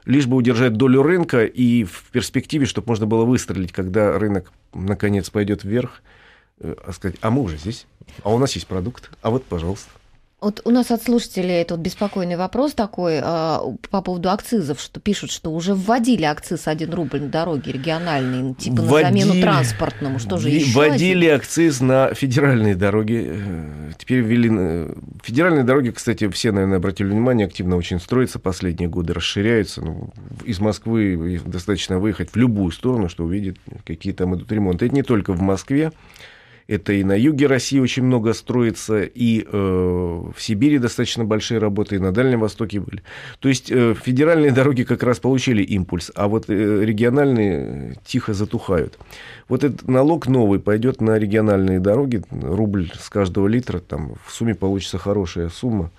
лишь 0.06 0.28
бы 0.28 0.38
удержать 0.38 0.74
долю 0.74 1.04
рынка 1.04 1.46
и 1.46 1.84
в 1.84 2.06
перспективе, 2.12 2.66
чтобы 2.66 2.88
можно 2.90 3.06
было 3.06 3.26
выстрелить, 3.26 3.72
когда 3.72 4.18
рынок, 4.18 4.52
наконец, 4.74 5.30
пойдет 5.30 5.64
вверх, 5.64 6.02
э, 6.60 6.76
а 6.86 6.94
сказать, 6.94 7.18
а 7.22 7.30
мы 7.30 7.42
уже 7.42 7.58
здесь, 7.58 7.88
а 8.24 8.34
у 8.34 8.38
нас 8.38 8.54
есть 8.54 8.68
продукт, 8.68 9.12
а 9.22 9.30
вот, 9.30 9.44
пожалуйста. 9.46 9.92
Вот 10.40 10.62
у 10.66 10.70
нас 10.70 10.92
от 10.92 11.02
слушателей 11.02 11.56
этот 11.56 11.80
беспокойный 11.80 12.36
вопрос 12.36 12.74
такой 12.74 13.16
э, 13.16 13.22
по 13.90 14.02
поводу 14.04 14.30
акцизов, 14.30 14.80
что 14.80 15.00
пишут, 15.00 15.32
что 15.32 15.52
уже 15.52 15.74
вводили 15.74 16.26
акциз 16.26 16.68
1 16.68 16.94
рубль 16.94 17.22
на 17.22 17.30
дороге 17.30 17.72
региональные, 17.72 18.54
типа 18.54 18.84
вводили, 18.84 19.24
на 19.24 19.26
замену 19.26 19.42
транспортному. 19.42 20.20
Что 20.20 20.38
же 20.38 20.50
еще? 20.50 20.72
Вводили 20.74 21.26
один? 21.26 21.38
акциз 21.38 21.82
на 21.82 22.14
федеральные 22.14 22.76
дороги. 22.76 23.26
Э, 23.32 23.92
теперь 23.98 24.20
ввели... 24.20 24.52
Э, 24.54 24.94
федеральные 25.24 25.64
дороги, 25.64 25.90
кстати, 25.90 26.30
все, 26.30 26.52
наверное, 26.52 26.78
обратили 26.78 27.08
внимание, 27.08 27.48
активно 27.48 27.76
очень 27.76 28.00
строятся 28.00 28.38
последние 28.38 28.90
годы, 28.90 29.14
расширяются. 29.14 29.82
Ну, 29.82 30.12
из 30.46 30.60
Москвы 30.60 31.42
достаточно 31.46 31.98
выехать 31.98 32.30
в 32.30 32.36
любую 32.36 32.72
сторону, 32.72 33.10
что 33.10 33.24
увидеть, 33.24 33.58
какие 33.88 34.14
там 34.14 34.36
идут 34.36 34.52
ремонты. 34.52 34.86
Это 34.86 34.94
не 34.94 35.02
только 35.02 35.34
в 35.34 35.42
Москве. 35.42 35.92
Это 36.68 36.92
и 36.92 37.04
на 37.04 37.18
юге 37.18 37.48
России 37.48 37.80
очень 37.80 38.04
много 38.04 38.34
строится, 38.34 39.02
и 39.02 39.42
э, 39.42 39.48
в 39.50 40.36
Сибири 40.38 40.80
достаточно 40.80 41.24
большие 41.24 41.60
работы, 41.60 41.96
и 41.96 42.00
на 42.00 42.12
Дальнем 42.12 42.42
Востоке 42.42 42.82
были. 42.82 43.04
То 43.40 43.48
есть 43.48 43.72
э, 43.72 43.96
федеральные 43.96 44.52
дороги 44.52 44.84
как 44.84 45.02
раз 45.04 45.20
получили 45.20 45.64
импульс, 45.64 46.12
а 46.14 46.28
вот 46.28 46.50
э, 46.50 46.84
региональные 46.84 47.96
тихо 48.06 48.34
затухают. 48.34 49.00
Вот 49.48 49.64
этот 49.64 49.88
налог 49.88 50.28
новый 50.28 50.60
пойдет 50.60 51.00
на 51.00 51.18
региональные 51.18 51.80
дороги, 51.80 52.22
рубль 52.32 52.92
с 53.00 53.10
каждого 53.10 53.48
литра, 53.48 53.80
там 53.80 54.16
в 54.26 54.34
сумме 54.34 54.54
получится 54.54 54.98
хорошая 54.98 55.48
сумма 55.48 55.90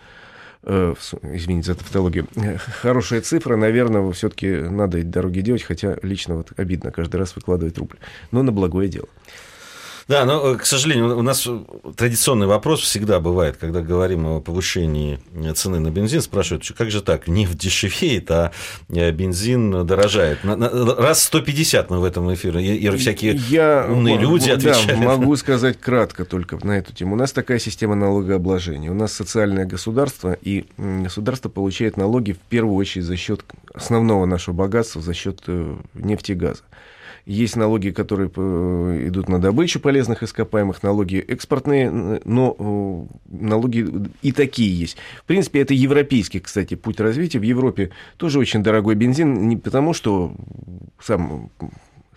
э, 0.64 0.94
извините 1.22 1.72
за 1.72 1.78
тавтологию, 1.78 2.26
хорошая 2.82 3.22
цифра, 3.22 3.56
наверное, 3.56 4.12
все-таки 4.12 4.50
надо 4.50 4.98
эти 4.98 5.06
дороги 5.06 5.40
делать, 5.40 5.62
хотя 5.62 5.96
лично 6.02 6.36
вот 6.36 6.52
обидно 6.58 6.90
каждый 6.90 7.16
раз 7.16 7.34
выкладывать 7.36 7.78
рубль, 7.78 7.96
но 8.32 8.42
на 8.42 8.52
благое 8.52 8.90
дело. 8.90 9.08
Да, 10.08 10.24
но, 10.24 10.54
э, 10.54 10.56
к 10.56 10.64
сожалению, 10.64 11.18
у 11.18 11.22
нас 11.22 11.46
традиционный 11.96 12.46
вопрос 12.46 12.80
всегда 12.80 13.20
бывает, 13.20 13.58
когда 13.58 13.82
говорим 13.82 14.26
о 14.26 14.40
повышении 14.40 15.20
цены 15.54 15.80
на 15.80 15.90
бензин, 15.90 16.22
спрашивают, 16.22 16.66
как 16.76 16.90
же 16.90 17.02
так, 17.02 17.28
нефть 17.28 17.58
дешевеет, 17.58 18.30
а 18.30 18.52
э, 18.88 19.10
бензин 19.10 19.86
дорожает. 19.86 20.38
Раз 20.44 21.24
150 21.24 21.90
мы 21.90 22.00
в 22.00 22.04
этом 22.04 22.32
эфире, 22.32 22.76
и 22.76 22.96
всякие 22.96 23.34
Я, 23.48 23.86
умные 23.86 24.16
люди 24.16 24.48
отвечают. 24.48 24.86
Да, 24.86 24.96
могу 24.96 25.36
сказать 25.36 25.78
кратко 25.78 26.24
только 26.24 26.58
на 26.64 26.78
эту 26.78 26.94
тему. 26.94 27.14
У 27.14 27.18
нас 27.18 27.32
такая 27.32 27.58
система 27.58 27.94
налогообложения. 27.94 28.90
У 28.90 28.94
нас 28.94 29.12
социальное 29.12 29.66
государство, 29.66 30.32
и 30.32 30.64
государство 30.78 31.50
получает 31.50 31.98
налоги 31.98 32.32
в 32.32 32.38
первую 32.38 32.76
очередь 32.76 33.04
за 33.04 33.16
счет 33.16 33.44
основного 33.74 34.24
нашего 34.24 34.54
богатства, 34.54 35.02
за 35.02 35.12
счет 35.12 35.42
э, 35.48 35.76
нефти 35.92 36.32
и 36.32 36.34
газа. 36.34 36.62
Есть 37.28 37.56
налоги, 37.56 37.90
которые 37.90 38.30
э, 38.34 39.08
идут 39.08 39.28
на 39.28 39.38
добычу 39.38 39.80
полезных 39.80 40.22
ископаемых, 40.22 40.82
налоги 40.82 41.16
экспортные, 41.18 41.90
но 42.24 42.56
э, 42.58 43.16
налоги 43.28 43.86
и 44.22 44.32
такие 44.32 44.74
есть. 44.74 44.96
В 45.18 45.24
принципе, 45.24 45.60
это 45.60 45.74
европейский, 45.74 46.40
кстати, 46.40 46.74
путь 46.74 47.00
развития. 47.00 47.38
В 47.38 47.42
Европе 47.42 47.90
тоже 48.16 48.38
очень 48.38 48.62
дорогой 48.62 48.94
бензин, 48.94 49.46
не 49.46 49.58
потому 49.58 49.92
что 49.92 50.32
сам 50.98 51.50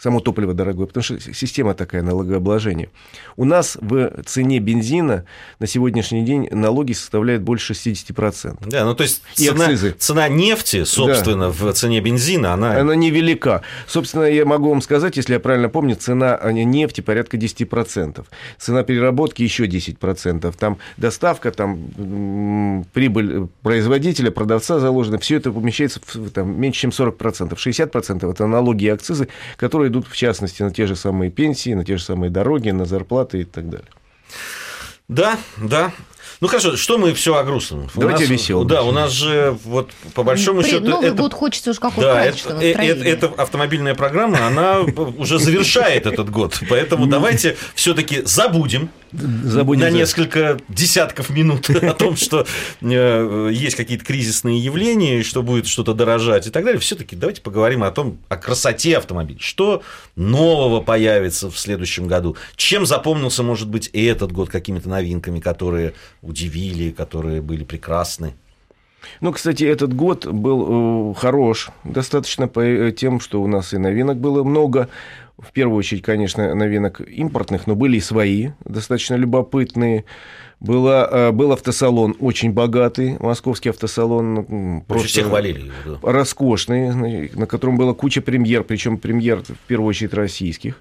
само 0.01 0.19
топливо 0.19 0.53
дорогое, 0.53 0.87
потому 0.87 1.03
что 1.03 1.19
система 1.19 1.75
такая 1.75 2.01
налогообложения. 2.01 2.89
У 3.37 3.45
нас 3.45 3.77
в 3.79 4.23
цене 4.25 4.59
бензина 4.59 5.25
на 5.59 5.67
сегодняшний 5.67 6.25
день 6.25 6.47
налоги 6.49 6.93
составляют 6.93 7.43
больше 7.43 7.73
60%. 7.73 8.67
Да, 8.67 8.83
ну 8.83 8.95
то 8.95 9.03
есть 9.03 9.21
цена, 9.35 9.69
цена 9.99 10.27
нефти, 10.27 10.85
собственно, 10.85 11.47
да. 11.47 11.51
в 11.51 11.73
цене 11.73 12.01
бензина, 12.01 12.53
она... 12.53 12.79
Она 12.79 12.95
невелика. 12.95 13.61
Собственно, 13.85 14.23
я 14.23 14.43
могу 14.43 14.69
вам 14.69 14.81
сказать, 14.81 15.17
если 15.17 15.33
я 15.33 15.39
правильно 15.39 15.69
помню, 15.69 15.95
цена 15.95 16.39
нефти 16.51 17.01
порядка 17.01 17.37
10%. 17.37 18.25
Цена 18.57 18.83
переработки 18.83 19.43
еще 19.43 19.67
10%. 19.67 20.55
Там 20.57 20.79
доставка, 20.97 21.51
там 21.51 22.85
прибыль 22.93 23.47
производителя, 23.61 24.31
продавца 24.31 24.79
заложена, 24.79 25.19
все 25.19 25.35
это 25.35 25.51
помещается 25.51 26.01
в 26.11 26.31
там, 26.31 26.59
меньше, 26.59 26.81
чем 26.81 26.89
40%. 26.89 27.55
60% 27.55 28.31
это 28.31 28.47
налоги 28.47 28.85
и 28.85 28.89
акцизы, 28.89 29.27
которые 29.57 29.90
идут, 29.91 30.07
в 30.07 30.15
частности, 30.15 30.63
на 30.63 30.71
те 30.71 30.87
же 30.87 30.95
самые 30.95 31.29
пенсии, 31.29 31.73
на 31.73 31.85
те 31.85 31.97
же 31.97 32.03
самые 32.03 32.31
дороги, 32.31 32.71
на 32.71 32.85
зарплаты 32.85 33.41
и 33.41 33.43
так 33.43 33.69
далее. 33.69 33.87
Да, 35.07 35.37
да. 35.57 35.91
Ну 36.41 36.47
хорошо, 36.47 36.75
что 36.75 36.97
мы 36.97 37.13
все 37.13 37.35
о 37.35 37.43
грустном? 37.43 37.87
Давайте 37.93 38.25
веселым. 38.25 38.67
Да, 38.67 38.81
у 38.81 38.91
нас 38.91 39.11
же 39.11 39.55
вот 39.63 39.91
по 40.15 40.23
большому 40.23 40.61
При, 40.61 40.71
счету. 40.71 40.85
Новый 40.85 41.09
это, 41.09 41.17
год 41.17 41.33
хочется 41.33 41.69
уж 41.69 41.79
какого-то 41.79 42.13
да, 42.13 42.25
это, 42.25 42.53
это, 42.55 42.81
это, 42.81 43.03
это 43.03 43.27
автомобильная 43.37 43.93
программа, 43.93 44.47
она 44.47 44.79
уже 44.79 45.37
завершает 45.37 46.07
этот 46.07 46.31
год. 46.31 46.59
Поэтому 46.67 47.05
давайте 47.05 47.57
все-таки 47.75 48.23
забудем 48.25 48.89
Забудем 49.11 49.81
на 49.81 49.89
несколько 49.89 50.57
десятков 50.69 51.29
минут 51.29 51.69
о 51.81 51.93
том, 51.93 52.15
что 52.15 52.45
э, 52.81 53.49
есть 53.51 53.75
какие-то 53.75 54.05
кризисные 54.05 54.59
явления, 54.59 55.23
что 55.23 55.43
будет 55.43 55.67
что-то 55.67 55.93
дорожать 55.93 56.47
и 56.47 56.49
так 56.49 56.63
далее. 56.63 56.79
Все-таки 56.79 57.15
давайте 57.15 57.41
поговорим 57.41 57.83
о 57.83 57.91
том, 57.91 58.19
о 58.29 58.37
красоте 58.37 58.97
автомобиля. 58.97 59.39
Что 59.39 59.83
нового 60.15 60.81
появится 60.81 61.49
в 61.49 61.57
следующем 61.57 62.07
году? 62.07 62.37
Чем 62.55 62.85
запомнился, 62.85 63.43
может 63.43 63.69
быть, 63.69 63.89
и 63.93 64.03
этот 64.05 64.31
год 64.31 64.49
какими-то 64.49 64.89
новинками, 64.89 65.39
которые 65.39 65.93
удивили, 66.21 66.91
которые 66.91 67.41
были 67.41 67.63
прекрасны? 67.63 68.33
Ну, 69.19 69.31
кстати, 69.31 69.63
этот 69.63 69.93
год 69.93 70.25
был 70.25 71.11
э, 71.11 71.15
хорош 71.15 71.69
достаточно 71.83 72.47
по 72.47 72.59
э, 72.59 72.91
тем, 72.91 73.19
что 73.19 73.41
у 73.41 73.47
нас 73.47 73.73
и 73.73 73.77
новинок 73.77 74.17
было 74.17 74.43
много. 74.43 74.89
В 75.37 75.51
первую 75.51 75.77
очередь, 75.77 76.03
конечно, 76.03 76.53
новинок 76.53 77.01
импортных, 77.01 77.65
но 77.67 77.75
были 77.75 77.97
и 77.97 78.01
свои, 78.01 78.49
достаточно 78.63 79.15
любопытные. 79.15 80.05
Была, 80.59 81.09
э, 81.11 81.31
был 81.31 81.51
автосалон 81.51 82.15
очень 82.19 82.51
богатый, 82.53 83.17
московский 83.19 83.69
автосалон. 83.69 84.83
Просто 84.87 85.07
все 85.07 85.23
хвалили 85.23 85.71
его. 85.85 85.97
Да. 86.01 86.11
Роскошный, 86.11 87.31
на 87.33 87.47
котором 87.47 87.77
была 87.77 87.93
куча 87.93 88.21
премьер, 88.21 88.63
причем 88.63 88.97
премьер 88.99 89.41
в 89.43 89.67
первую 89.67 89.89
очередь 89.89 90.13
российских. 90.13 90.79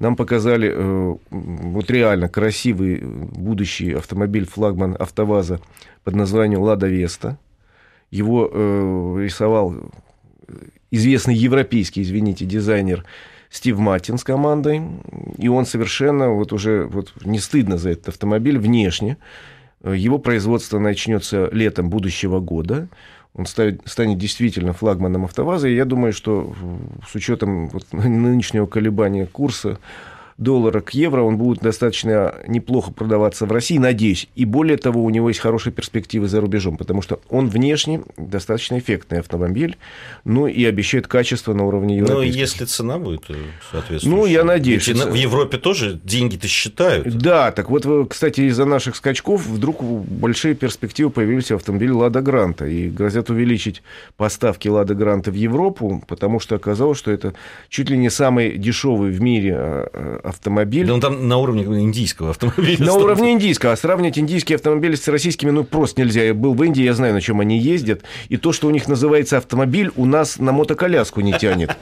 Нам 0.00 0.16
показали 0.16 0.72
э, 0.74 1.16
вот 1.30 1.90
реально 1.90 2.28
красивый 2.28 2.96
будущий 2.96 3.92
автомобиль 3.92 4.46
флагман 4.46 4.96
АвтоВАЗа 4.98 5.60
под 6.02 6.14
названием 6.16 6.62
«Лада 6.62 6.88
Веста». 6.88 7.38
Его 8.10 8.50
э, 8.52 9.16
рисовал 9.22 9.76
известный 10.90 11.34
европейский, 11.34 12.02
извините, 12.02 12.44
дизайнер 12.44 13.04
Стив 13.50 13.78
Маттин 13.78 14.16
с 14.16 14.24
командой, 14.24 14.80
и 15.36 15.48
он 15.48 15.66
совершенно 15.66 16.30
вот 16.30 16.52
уже 16.52 16.84
вот 16.86 17.12
не 17.24 17.40
стыдно 17.40 17.78
за 17.78 17.90
этот 17.90 18.10
автомобиль 18.10 18.58
внешне. 18.58 19.16
Его 19.82 20.18
производство 20.18 20.78
начнется 20.78 21.48
летом 21.52 21.90
будущего 21.90 22.38
года. 22.38 22.88
Он 23.34 23.46
ставит, 23.46 23.80
станет 23.86 24.18
действительно 24.18 24.72
флагманом 24.72 25.24
АвтоВАЗа, 25.24 25.68
и 25.68 25.74
я 25.74 25.84
думаю, 25.84 26.12
что 26.12 26.54
с 27.08 27.14
учетом 27.14 27.68
вот 27.68 27.86
нынешнего 27.92 28.66
колебания 28.66 29.26
курса 29.26 29.78
доллара 30.40 30.80
к 30.80 30.94
евро, 30.94 31.22
он 31.22 31.36
будет 31.36 31.60
достаточно 31.60 32.34
неплохо 32.48 32.90
продаваться 32.90 33.44
в 33.44 33.52
России, 33.52 33.76
надеюсь. 33.76 34.26
И 34.34 34.46
более 34.46 34.78
того, 34.78 35.04
у 35.04 35.10
него 35.10 35.28
есть 35.28 35.38
хорошие 35.38 35.72
перспективы 35.72 36.28
за 36.28 36.40
рубежом, 36.40 36.78
потому 36.78 37.02
что 37.02 37.20
он 37.28 37.48
внешне 37.48 38.02
достаточно 38.16 38.78
эффектный 38.78 39.20
автомобиль, 39.20 39.76
ну 40.24 40.46
и 40.46 40.64
обещает 40.64 41.06
качество 41.06 41.52
на 41.52 41.66
уровне 41.66 41.98
Европы. 41.98 42.14
Ну, 42.14 42.22
если 42.22 42.64
цена 42.64 42.98
будет 42.98 43.24
э, 43.28 43.34
соответствующая. 43.70 44.16
Ну, 44.16 44.26
я 44.26 44.42
надеюсь. 44.42 44.88
Ведь 44.88 45.04
в 45.04 45.14
Европе 45.14 45.58
тоже 45.58 46.00
деньги-то 46.02 46.48
считают. 46.48 47.06
Да, 47.18 47.52
так 47.52 47.68
вот, 47.68 47.86
кстати, 48.08 48.40
из-за 48.42 48.64
наших 48.64 48.96
скачков 48.96 49.46
вдруг 49.46 49.82
большие 49.82 50.54
перспективы 50.54 51.10
появились 51.10 51.50
в 51.50 51.54
автомобиле 51.56 51.92
«Лада 51.92 52.22
Гранта», 52.22 52.66
и 52.66 52.88
грозят 52.88 53.28
увеличить 53.28 53.82
поставки 54.16 54.68
«Лада 54.68 54.94
Гранта» 54.94 55.30
в 55.30 55.34
Европу, 55.34 56.02
потому 56.08 56.40
что 56.40 56.54
оказалось, 56.54 56.98
что 56.98 57.10
это 57.10 57.34
чуть 57.68 57.90
ли 57.90 57.98
не 57.98 58.08
самый 58.08 58.56
дешевый 58.56 59.10
в 59.10 59.20
мире 59.20 59.54
а, 59.56 60.29
автомобиль. 60.30 60.86
Да 60.86 60.94
он 60.94 61.00
там 61.00 61.28
на 61.28 61.36
уровне 61.36 61.62
индийского 61.62 62.30
автомобиля. 62.30 62.84
На 62.84 62.94
уровне 62.94 63.32
индийского. 63.32 63.72
А 63.72 63.76
сравнивать 63.76 64.18
индийские 64.18 64.56
автомобили 64.56 64.94
с 64.94 65.06
российскими, 65.06 65.50
ну, 65.50 65.64
просто 65.64 66.00
нельзя. 66.00 66.24
Я 66.24 66.34
был 66.34 66.54
в 66.54 66.64
Индии, 66.64 66.82
я 66.82 66.94
знаю, 66.94 67.14
на 67.14 67.20
чем 67.20 67.40
они 67.40 67.58
ездят. 67.58 68.02
И 68.28 68.36
то, 68.36 68.52
что 68.52 68.66
у 68.66 68.70
них 68.70 68.88
называется 68.88 69.36
автомобиль, 69.36 69.92
у 69.96 70.06
нас 70.06 70.38
на 70.38 70.52
мотоколяску 70.52 71.20
не 71.20 71.32
тянет. 71.34 71.76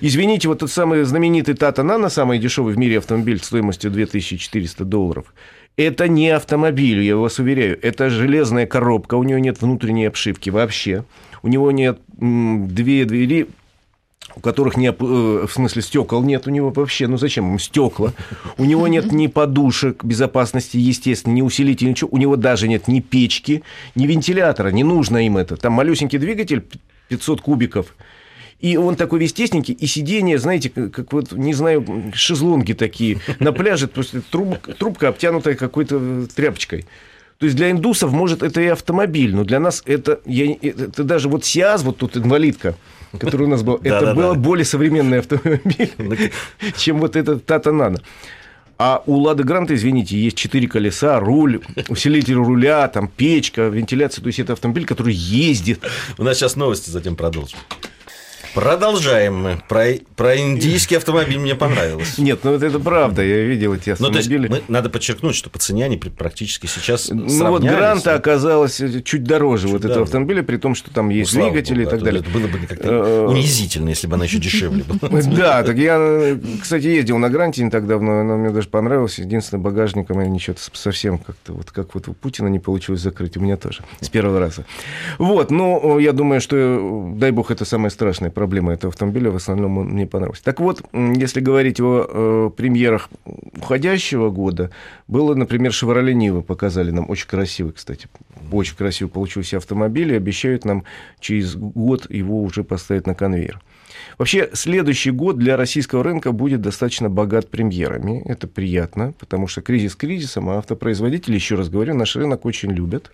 Извините, 0.00 0.48
вот 0.48 0.60
тот 0.60 0.70
самый 0.70 1.04
знаменитый 1.04 1.54
Тата 1.54 1.82
Нано, 1.82 2.08
самый 2.08 2.38
дешевый 2.38 2.74
в 2.74 2.78
мире 2.78 2.98
автомобиль 2.98 3.38
стоимостью 3.42 3.90
2400 3.90 4.84
долларов, 4.84 5.32
это 5.76 6.08
не 6.08 6.30
автомобиль, 6.30 7.02
я 7.02 7.16
вас 7.16 7.38
уверяю. 7.38 7.78
Это 7.80 8.10
железная 8.10 8.66
коробка, 8.66 9.14
у 9.14 9.22
него 9.22 9.38
нет 9.38 9.60
внутренней 9.60 10.06
обшивки 10.06 10.50
вообще. 10.50 11.04
У 11.42 11.48
него 11.48 11.70
нет 11.70 12.00
две 12.16 13.04
двери, 13.04 13.46
у 14.36 14.40
которых 14.40 14.76
не, 14.76 14.88
э, 14.88 14.92
в 15.46 15.50
смысле 15.50 15.82
стекол 15.82 16.22
нет 16.22 16.46
у 16.46 16.50
него 16.50 16.70
вообще, 16.70 17.06
ну 17.06 17.16
зачем 17.16 17.46
ему 17.46 17.58
стекла? 17.58 18.12
У 18.56 18.64
него 18.64 18.88
нет 18.88 19.12
ни 19.12 19.26
подушек 19.26 20.04
безопасности, 20.04 20.76
естественно, 20.76 21.34
ни 21.34 21.42
усилителей, 21.42 21.90
ничего. 21.90 22.10
У 22.12 22.18
него 22.18 22.36
даже 22.36 22.68
нет 22.68 22.88
ни 22.88 23.00
печки, 23.00 23.62
ни 23.94 24.06
вентилятора, 24.06 24.68
не 24.68 24.84
нужно 24.84 25.26
им 25.26 25.36
это. 25.36 25.56
Там 25.56 25.72
малюсенький 25.72 26.18
двигатель 26.18 26.64
500 27.08 27.40
кубиков, 27.40 27.94
и 28.60 28.76
он 28.76 28.96
такой 28.96 29.20
весь 29.20 29.32
тесненький, 29.32 29.74
и 29.74 29.86
сиденье, 29.86 30.38
знаете, 30.38 30.68
как, 30.68 31.12
вот, 31.12 31.32
не 31.32 31.54
знаю, 31.54 32.12
шезлонги 32.14 32.72
такие 32.72 33.20
на 33.38 33.52
пляже, 33.52 33.86
просто 33.86 34.20
трубка, 34.20 34.72
трубка 34.72 35.08
обтянутая 35.08 35.54
какой-то 35.54 36.26
тряпочкой. 36.34 36.86
То 37.38 37.46
есть 37.46 37.56
для 37.56 37.70
индусов, 37.70 38.10
может, 38.10 38.42
это 38.42 38.60
и 38.60 38.66
автомобиль, 38.66 39.34
но 39.34 39.44
для 39.44 39.60
нас 39.60 39.82
это, 39.86 40.20
я, 40.26 40.52
это 40.60 41.04
даже 41.04 41.28
вот 41.28 41.44
Сиаз, 41.44 41.84
вот 41.84 41.98
тут 41.98 42.16
инвалидка, 42.16 42.74
который 43.18 43.42
у 43.42 43.50
нас 43.50 43.62
был, 43.62 43.80
это 43.82 44.14
было 44.14 44.34
более 44.34 44.64
современный 44.64 45.20
автомобиль, 45.20 45.92
чем 46.76 47.00
вот 47.00 47.16
этот 47.16 47.46
Тата 47.46 47.72
Нано. 47.72 47.98
А 48.80 49.02
у 49.06 49.16
Лады 49.16 49.42
Гранта, 49.42 49.74
извините, 49.74 50.16
есть 50.16 50.36
четыре 50.36 50.68
колеса, 50.68 51.18
руль, 51.18 51.60
усилитель 51.88 52.34
руля, 52.34 52.86
там 52.86 53.08
печка, 53.08 53.62
вентиляция. 53.62 54.22
То 54.22 54.28
есть 54.28 54.38
это 54.38 54.52
автомобиль, 54.52 54.86
который 54.86 55.12
ездит. 55.12 55.80
У 56.16 56.22
нас 56.22 56.36
сейчас 56.36 56.54
новости, 56.54 56.88
затем 56.90 57.16
продолжим. 57.16 57.58
Продолжаем 58.54 59.36
мы. 59.36 59.62
Про, 59.68 59.94
про 60.16 60.36
индийский 60.36 60.96
автомобиль 60.96 61.38
мне 61.38 61.54
понравилось. 61.54 62.18
Нет, 62.18 62.40
ну 62.42 62.52
вот 62.52 62.62
это 62.62 62.78
правда, 62.78 63.22
я 63.22 63.42
видел 63.44 63.74
эти 63.74 63.90
автомобили. 63.90 64.36
Ну, 64.36 64.48
то 64.48 64.54
есть, 64.54 64.68
мы, 64.68 64.72
надо 64.72 64.90
подчеркнуть, 64.90 65.34
что 65.34 65.50
по 65.50 65.58
цене 65.58 65.84
они 65.84 65.96
практически 65.96 66.66
сейчас 66.66 67.08
Ну 67.10 67.50
вот 67.50 67.62
Гранта 67.62 68.14
оказалась 68.14 68.80
чуть 69.04 69.24
дороже 69.24 69.64
чуть 69.64 69.72
вот 69.72 69.82
дороже. 69.82 69.92
этого 69.92 70.04
автомобиля, 70.04 70.42
при 70.42 70.56
том, 70.56 70.74
что 70.74 70.90
там 70.90 71.10
есть 71.10 71.34
ну, 71.34 71.44
двигатели 71.44 71.84
Богу, 71.84 71.88
и 71.88 71.90
так 71.90 72.02
далее. 72.02 72.20
Это 72.22 72.30
было 72.30 72.46
бы 72.46 72.58
как-то 72.66 72.88
э, 72.88 73.26
унизительно, 73.26 73.90
если 73.90 74.06
бы 74.06 74.14
она 74.14 74.24
еще 74.24 74.38
дешевле 74.38 74.84
была. 74.84 75.22
Да, 75.38 75.62
так 75.62 75.76
я, 75.76 76.36
кстати, 76.60 76.86
ездил 76.86 77.18
на 77.18 77.30
Гранте 77.30 77.62
не 77.62 77.70
так 77.70 77.86
давно, 77.86 78.20
она 78.20 78.36
мне 78.36 78.50
даже 78.50 78.68
понравилась. 78.68 79.18
Единственное, 79.18 79.62
багажником 79.62 80.20
я 80.20 80.26
ничего 80.26 80.56
совсем 80.72 81.18
как-то 81.18 81.52
вот 81.52 81.70
как 81.70 81.94
вот 81.94 82.08
у 82.08 82.12
Путина 82.12 82.48
не 82.48 82.58
получилось 82.58 83.00
закрыть, 83.00 83.36
у 83.36 83.40
меня 83.40 83.56
тоже 83.56 83.82
с 84.00 84.08
первого 84.08 84.40
раза. 84.40 84.64
Вот, 85.18 85.50
но 85.50 85.98
я 85.98 86.12
думаю, 86.12 86.40
что, 86.40 87.12
дай 87.16 87.30
бог, 87.30 87.50
это 87.50 87.64
самое 87.64 87.90
страшное 87.90 88.30
проблема 88.30 88.47
этого 88.56 88.92
автомобиля, 88.92 89.30
в 89.30 89.36
основном 89.36 89.78
он 89.78 89.88
мне 89.88 90.06
понравился. 90.06 90.42
Так 90.44 90.60
вот, 90.60 90.82
если 90.92 91.40
говорить 91.40 91.80
о 91.80 92.06
э, 92.08 92.50
премьерах 92.56 93.08
уходящего 93.56 94.30
года, 94.30 94.70
было, 95.06 95.34
например, 95.34 95.72
«Шевроле 95.72 96.14
Нива» 96.14 96.40
показали 96.40 96.90
нам, 96.90 97.08
очень 97.08 97.28
красивый, 97.28 97.72
кстати, 97.72 98.08
очень 98.50 98.76
красивый 98.76 99.10
получился 99.10 99.56
автомобиль, 99.56 100.12
и 100.12 100.16
обещают 100.16 100.64
нам 100.64 100.84
через 101.20 101.56
год 101.56 102.10
его 102.10 102.42
уже 102.42 102.64
поставить 102.64 103.06
на 103.06 103.14
конвейер. 103.14 103.60
Вообще, 104.16 104.50
следующий 104.52 105.10
год 105.10 105.38
для 105.38 105.56
российского 105.56 106.02
рынка 106.02 106.32
будет 106.32 106.60
достаточно 106.60 107.08
богат 107.08 107.48
премьерами. 107.50 108.22
Это 108.24 108.46
приятно, 108.48 109.12
потому 109.18 109.46
что 109.46 109.60
кризис 109.60 109.94
кризисом, 109.94 110.48
а 110.48 110.58
автопроизводители, 110.58 111.34
еще 111.34 111.54
раз 111.54 111.68
говорю, 111.68 111.94
наш 111.94 112.16
рынок 112.16 112.44
очень 112.44 112.70
любят. 112.70 113.12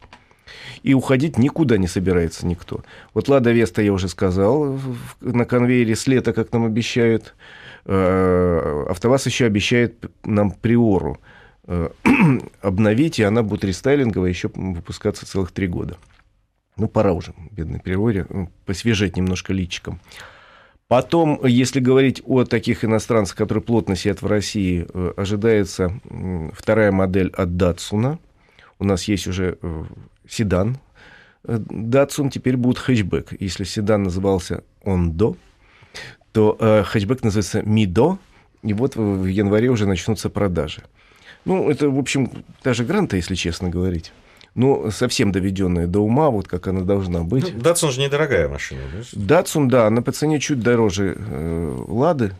И 0.82 0.94
уходить 0.94 1.38
никуда 1.38 1.78
не 1.78 1.86
собирается 1.86 2.46
никто. 2.46 2.82
Вот 3.14 3.28
Лада 3.28 3.52
Веста, 3.52 3.82
я 3.82 3.92
уже 3.92 4.08
сказал, 4.08 4.78
на 5.20 5.44
конвейере 5.44 5.96
с 5.96 6.06
лета, 6.06 6.32
как 6.32 6.52
нам 6.52 6.64
обещают. 6.64 7.34
Э, 7.86 8.86
АвтоВАЗ 8.90 9.26
еще 9.26 9.46
обещает 9.46 10.04
нам 10.24 10.50
Приору 10.50 11.20
э, 11.66 11.90
обновить, 12.62 13.18
и 13.18 13.22
она 13.22 13.42
будет 13.42 13.64
рестайлинговая, 13.64 14.30
еще 14.30 14.50
выпускаться 14.54 15.26
целых 15.26 15.52
три 15.52 15.66
года. 15.66 15.96
Ну, 16.76 16.88
пора 16.88 17.12
уже, 17.12 17.34
бедной 17.50 17.80
Приоре, 17.80 18.26
ну, 18.28 18.50
посвежать 18.66 19.16
немножко 19.16 19.52
личиком. 19.52 20.00
Потом, 20.88 21.40
если 21.46 21.80
говорить 21.80 22.22
о 22.26 22.44
таких 22.44 22.84
иностранцах, 22.84 23.36
которые 23.36 23.62
плотно 23.62 23.96
сидят 23.96 24.22
в 24.22 24.26
России, 24.26 24.86
э, 24.92 25.12
ожидается 25.16 25.98
вторая 26.52 26.92
модель 26.92 27.30
от 27.30 27.50
Datsun. 27.50 28.18
У 28.78 28.84
нас 28.84 29.04
есть 29.04 29.26
уже 29.26 29.56
седан. 30.28 30.78
Datsun 31.44 32.30
теперь 32.30 32.56
будет 32.56 32.78
хэтчбэк. 32.78 33.34
Если 33.38 33.64
седан 33.64 34.04
назывался 34.04 34.64
Ондо, 34.84 35.36
то 36.32 36.56
э, 36.58 36.82
хэтчбэк 36.84 37.22
называется 37.22 37.62
Мидо, 37.62 38.18
и 38.62 38.72
вот 38.72 38.96
в 38.96 39.26
январе 39.26 39.68
уже 39.68 39.86
начнутся 39.86 40.30
продажи. 40.30 40.82
Ну, 41.44 41.70
это, 41.70 41.90
в 41.90 41.98
общем, 41.98 42.30
даже 42.62 42.84
гранта, 42.84 43.16
если 43.16 43.34
честно 43.34 43.68
говорить. 43.68 44.12
Ну, 44.54 44.90
совсем 44.90 45.32
доведенная 45.32 45.86
до 45.86 46.00
ума, 46.00 46.30
вот 46.30 46.48
как 46.48 46.68
она 46.68 46.80
должна 46.80 47.22
быть. 47.24 47.52
Ну, 47.52 47.60
Датсун 47.60 47.90
же 47.90 48.00
недорогая 48.00 48.48
машина. 48.48 48.80
Датсун, 49.12 49.68
да, 49.68 49.86
она 49.86 50.00
по 50.00 50.12
цене 50.12 50.40
чуть 50.40 50.60
дороже 50.60 51.16
э, 51.18 51.84
Лады, 51.88 52.32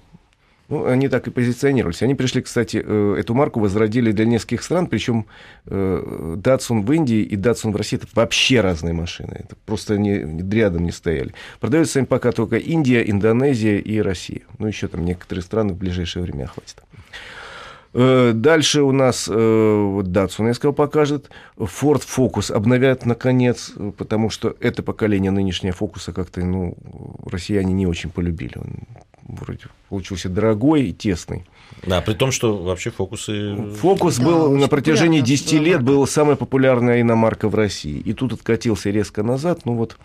ну, 0.68 0.86
они 0.86 1.08
так 1.08 1.26
и 1.26 1.30
позиционировались. 1.30 2.02
Они 2.02 2.14
пришли, 2.14 2.40
кстати, 2.40 2.82
э, 2.84 3.16
эту 3.18 3.34
марку 3.34 3.60
возродили 3.60 4.12
для 4.12 4.24
нескольких 4.24 4.62
стран, 4.62 4.86
причем 4.86 5.26
э, 5.66 6.36
Datsun 6.36 6.82
в 6.82 6.92
Индии 6.92 7.22
и 7.22 7.36
Datsun 7.36 7.72
в 7.72 7.76
России 7.76 7.98
это 7.98 8.08
вообще 8.14 8.60
разные 8.60 8.94
машины. 8.94 9.44
Это 9.44 9.56
просто 9.66 9.94
они 9.94 10.24
рядом 10.50 10.84
не 10.84 10.92
стояли. 10.92 11.34
Продаются 11.60 11.98
им 11.98 12.06
пока 12.06 12.32
только 12.32 12.56
Индия, 12.56 13.02
Индонезия 13.08 13.78
и 13.78 13.98
Россия. 14.00 14.42
Ну, 14.58 14.66
еще 14.66 14.88
там 14.88 15.04
некоторые 15.04 15.42
страны 15.42 15.74
в 15.74 15.76
ближайшее 15.76 16.22
время 16.22 16.44
охватит. 16.44 16.82
Э, 17.94 18.32
дальше 18.34 18.82
у 18.82 18.92
нас 18.92 19.28
вот 19.28 20.06
Datsun, 20.08 20.48
я 20.48 20.54
сказал, 20.54 20.74
покажет. 20.74 21.30
Ford 21.56 22.02
Focus 22.04 22.52
обновят, 22.52 23.06
наконец, 23.06 23.72
потому 23.96 24.30
что 24.30 24.56
это 24.60 24.82
поколение 24.82 25.30
нынешнего 25.30 25.72
Фокуса 25.72 26.12
как-то, 26.12 26.44
ну, 26.44 26.76
россияне 27.24 27.72
не 27.72 27.86
очень 27.86 28.10
полюбили. 28.10 28.54
Он 28.56 28.74
вроде 29.26 29.64
получился 29.88 30.28
дорогой 30.28 30.84
и 30.84 30.92
тесный. 30.92 31.44
Да, 31.86 32.00
при 32.00 32.14
том, 32.14 32.30
что 32.30 32.56
вообще 32.56 32.90
фокусы... 32.90 33.56
Фокус 33.80 34.16
да, 34.18 34.24
был 34.24 34.56
на 34.56 34.68
протяжении 34.68 35.20
10 35.20 35.52
лет 35.52 35.82
был 35.82 36.06
самая 36.06 36.36
популярная 36.36 37.00
иномарка 37.00 37.48
в 37.48 37.54
России. 37.54 37.98
И 37.98 38.12
тут 38.12 38.32
откатился 38.32 38.90
резко 38.90 39.22
назад. 39.22 39.60
Ну 39.64 39.74
вот 39.74 39.96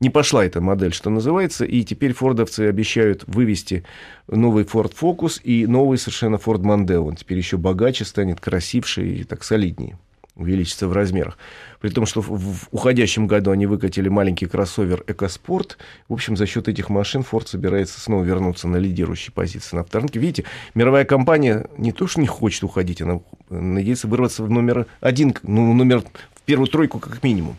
не 0.00 0.08
пошла 0.08 0.44
эта 0.44 0.60
модель, 0.60 0.92
что 0.92 1.10
называется, 1.10 1.64
и 1.64 1.84
теперь 1.84 2.14
фордовцы 2.14 2.60
обещают 2.60 3.24
вывести 3.26 3.84
новый 4.28 4.64
Ford 4.64 4.94
Focus 4.98 5.40
и 5.42 5.66
новый 5.66 5.98
совершенно 5.98 6.36
Ford 6.36 6.62
Mondeo. 6.62 7.00
Он 7.00 7.16
теперь 7.16 7.38
еще 7.38 7.58
богаче 7.58 8.04
станет, 8.04 8.40
красивше 8.40 9.06
и 9.06 9.24
так 9.24 9.44
солиднее 9.44 9.98
увеличится 10.36 10.88
в 10.88 10.92
размерах. 10.92 11.36
При 11.80 11.90
том, 11.90 12.06
что 12.06 12.22
в 12.22 12.68
уходящем 12.70 13.26
году 13.26 13.50
они 13.50 13.66
выкатили 13.66 14.08
маленький 14.08 14.46
кроссовер 14.46 15.04
«Экоспорт». 15.06 15.76
В 16.08 16.14
общем, 16.14 16.36
за 16.36 16.46
счет 16.46 16.66
этих 16.68 16.88
машин 16.88 17.24
Ford 17.30 17.46
собирается 17.46 18.00
снова 18.00 18.24
вернуться 18.24 18.68
на 18.68 18.76
лидирующие 18.76 19.32
позиции 19.32 19.76
на 19.76 19.82
авторынке. 19.82 20.18
Видите, 20.18 20.44
мировая 20.74 21.04
компания 21.04 21.66
не 21.76 21.92
то, 21.92 22.06
что 22.06 22.20
не 22.20 22.26
хочет 22.26 22.64
уходить, 22.64 23.02
она 23.02 23.20
надеется 23.50 24.08
вырваться 24.08 24.42
в 24.42 24.50
номер 24.50 24.86
один, 25.00 25.34
ну, 25.42 25.74
номер 25.74 26.00
в 26.00 26.42
первую 26.46 26.68
тройку 26.68 27.00
как 27.00 27.22
минимум. 27.22 27.56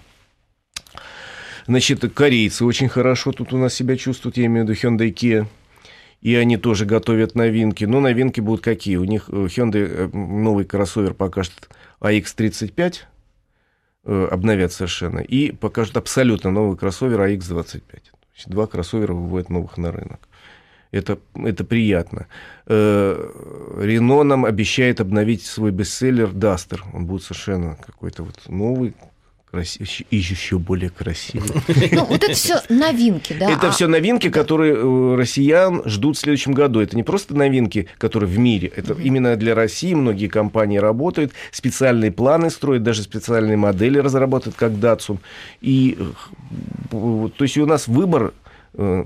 Значит, 1.68 2.12
корейцы 2.14 2.66
очень 2.66 2.90
хорошо 2.90 3.32
тут 3.32 3.54
у 3.54 3.58
нас 3.58 3.74
себя 3.74 3.96
чувствуют, 3.96 4.38
я 4.38 4.46
имею 4.46 4.66
в 4.66 4.70
виду 4.70 4.80
Hyundai 4.80 5.14
Kia 5.14 5.48
и 6.22 6.36
они 6.36 6.58
тоже 6.58 6.86
готовят 6.86 7.36
новинки. 7.36 7.84
Но 7.86 8.00
новинки 8.00 8.40
будут 8.40 8.64
какие? 8.64 8.96
У 8.98 9.04
них 9.04 9.26
э, 9.30 9.32
Hyundai 9.32 9.86
э, 9.86 10.08
новый 10.16 10.66
кроссовер 10.66 11.14
покажет 11.14 11.70
AX35, 12.00 12.96
э, 14.06 14.28
обновят 14.32 14.72
совершенно, 14.72 15.20
и 15.20 15.52
покажут 15.52 15.98
абсолютно 15.98 16.52
новый 16.52 16.78
кроссовер 16.78 17.22
AX25. 17.22 17.84
два 18.48 18.68
кроссовера 18.68 19.14
выводят 19.14 19.50
новых 19.50 19.78
на 19.78 19.92
рынок. 19.92 20.28
Это, 20.92 21.20
это 21.36 21.64
приятно. 21.64 22.28
Рено 22.68 24.24
нам 24.24 24.44
обещает 24.44 25.00
обновить 25.00 25.46
свой 25.46 25.72
бестселлер 25.72 26.32
Duster. 26.32 26.82
Он 26.94 27.06
будет 27.06 27.24
совершенно 27.24 27.78
какой-то 27.78 28.24
вот 28.24 28.50
новый, 28.50 28.94
красив... 29.52 30.02
и 30.10 30.16
еще 30.16 30.58
более 30.58 30.90
красивый. 30.90 31.50
Ну, 31.92 32.06
вот 32.06 32.24
это 32.24 32.34
все 32.34 32.62
новинки, 32.70 33.36
да? 33.38 33.52
Это 33.52 33.68
а... 33.68 33.72
все 33.72 33.88
новинки, 33.88 34.30
которые 34.30 34.76
э, 34.76 35.16
россиян 35.16 35.84
ждут 35.86 36.18
в 36.18 36.20
следующем 36.20 36.54
году. 36.54 36.80
Это 36.80 36.96
не 36.96 37.04
просто 37.04 37.36
новинки, 37.36 37.88
которые 37.98 38.30
в 38.30 38.38
мире. 38.38 38.72
Это 38.76 38.94
именно 38.94 39.36
для 39.36 39.56
России 39.56 39.94
многие 39.94 40.28
компании 40.28 40.78
работают, 40.78 41.34
специальные 41.52 42.12
планы 42.12 42.50
строят, 42.50 42.84
даже 42.84 43.04
специальные 43.04 43.58
модели 43.58 43.98
разрабатывают, 43.98 44.58
как 44.58 44.72
Datsun. 44.72 45.20
И 45.62 45.98
э, 46.00 47.30
то 47.38 47.44
есть 47.44 47.58
у 47.58 47.66
нас 47.66 47.88
выбор 47.88 48.34
э, 48.74 49.06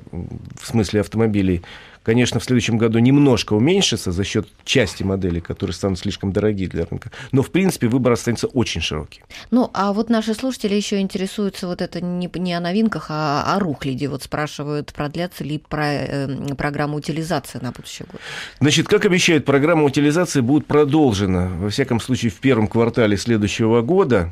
в 0.61 0.67
смысле 0.67 1.01
автомобилей 1.01 1.63
конечно, 2.05 2.39
в 2.39 2.43
следующем 2.43 2.77
году 2.77 2.99
немножко 2.99 3.53
уменьшится 3.53 4.11
за 4.11 4.23
счет 4.23 4.47
части 4.63 5.03
моделей, 5.03 5.41
которые 5.41 5.73
станут 5.73 5.99
слишком 5.99 6.31
дорогие 6.31 6.69
для 6.69 6.85
рынка. 6.85 7.11
Но, 7.31 7.41
в 7.41 7.51
принципе, 7.51 7.87
выбор 7.87 8.13
останется 8.13 8.47
очень 8.47 8.81
широкий. 8.81 9.23
Ну, 9.51 9.69
а 9.73 9.91
вот 9.91 10.09
наши 10.09 10.33
слушатели 10.33 10.75
еще 10.75 10.99
интересуются 10.99 11.67
вот 11.67 11.81
это 11.81 11.99
не, 12.01 12.29
не 12.35 12.53
о 12.53 12.59
новинках, 12.59 13.07
а 13.09 13.55
о 13.55 13.59
рухляде. 13.59 14.07
Вот 14.07 14.23
спрашивают, 14.23 14.93
продлятся 14.93 15.43
ли 15.43 15.57
про, 15.57 15.85
э, 15.85 16.55
программа 16.55 16.95
утилизации 16.95 17.59
на 17.61 17.71
будущий 17.71 18.03
год. 18.03 18.21
Значит, 18.59 18.87
как 18.87 19.05
обещают, 19.05 19.45
программа 19.45 19.83
утилизации 19.83 20.41
будет 20.41 20.67
продолжена, 20.67 21.49
во 21.59 21.69
всяком 21.69 21.99
случае, 21.99 22.31
в 22.31 22.35
первом 22.35 22.67
квартале 22.67 23.17
следующего 23.17 23.81
года. 23.81 24.31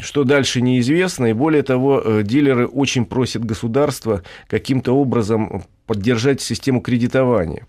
Что 0.00 0.24
дальше 0.24 0.60
неизвестно, 0.60 1.26
и 1.26 1.32
более 1.32 1.62
того, 1.62 2.00
э, 2.00 2.22
дилеры 2.22 2.66
очень 2.66 3.04
просят 3.04 3.44
государства 3.44 4.22
каким-то 4.46 4.92
образом 4.92 5.64
поддержать 5.86 6.40
систему 6.40 6.80
кредитования. 6.80 7.66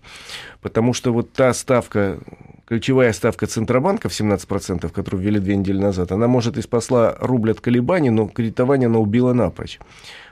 Потому 0.60 0.92
что 0.92 1.12
вот 1.12 1.32
та 1.32 1.52
ставка, 1.52 2.18
ключевая 2.66 3.12
ставка 3.12 3.46
Центробанка 3.46 4.08
в 4.08 4.12
17%, 4.12 4.92
которую 4.92 5.22
ввели 5.22 5.40
две 5.40 5.56
недели 5.56 5.78
назад, 5.78 6.12
она 6.12 6.28
может 6.28 6.56
и 6.56 6.62
спасла 6.62 7.16
рубль 7.20 7.50
от 7.50 7.60
колебаний, 7.60 8.10
но 8.10 8.28
кредитование 8.28 8.86
она 8.86 8.98
убила 8.98 9.32
напрочь. 9.32 9.80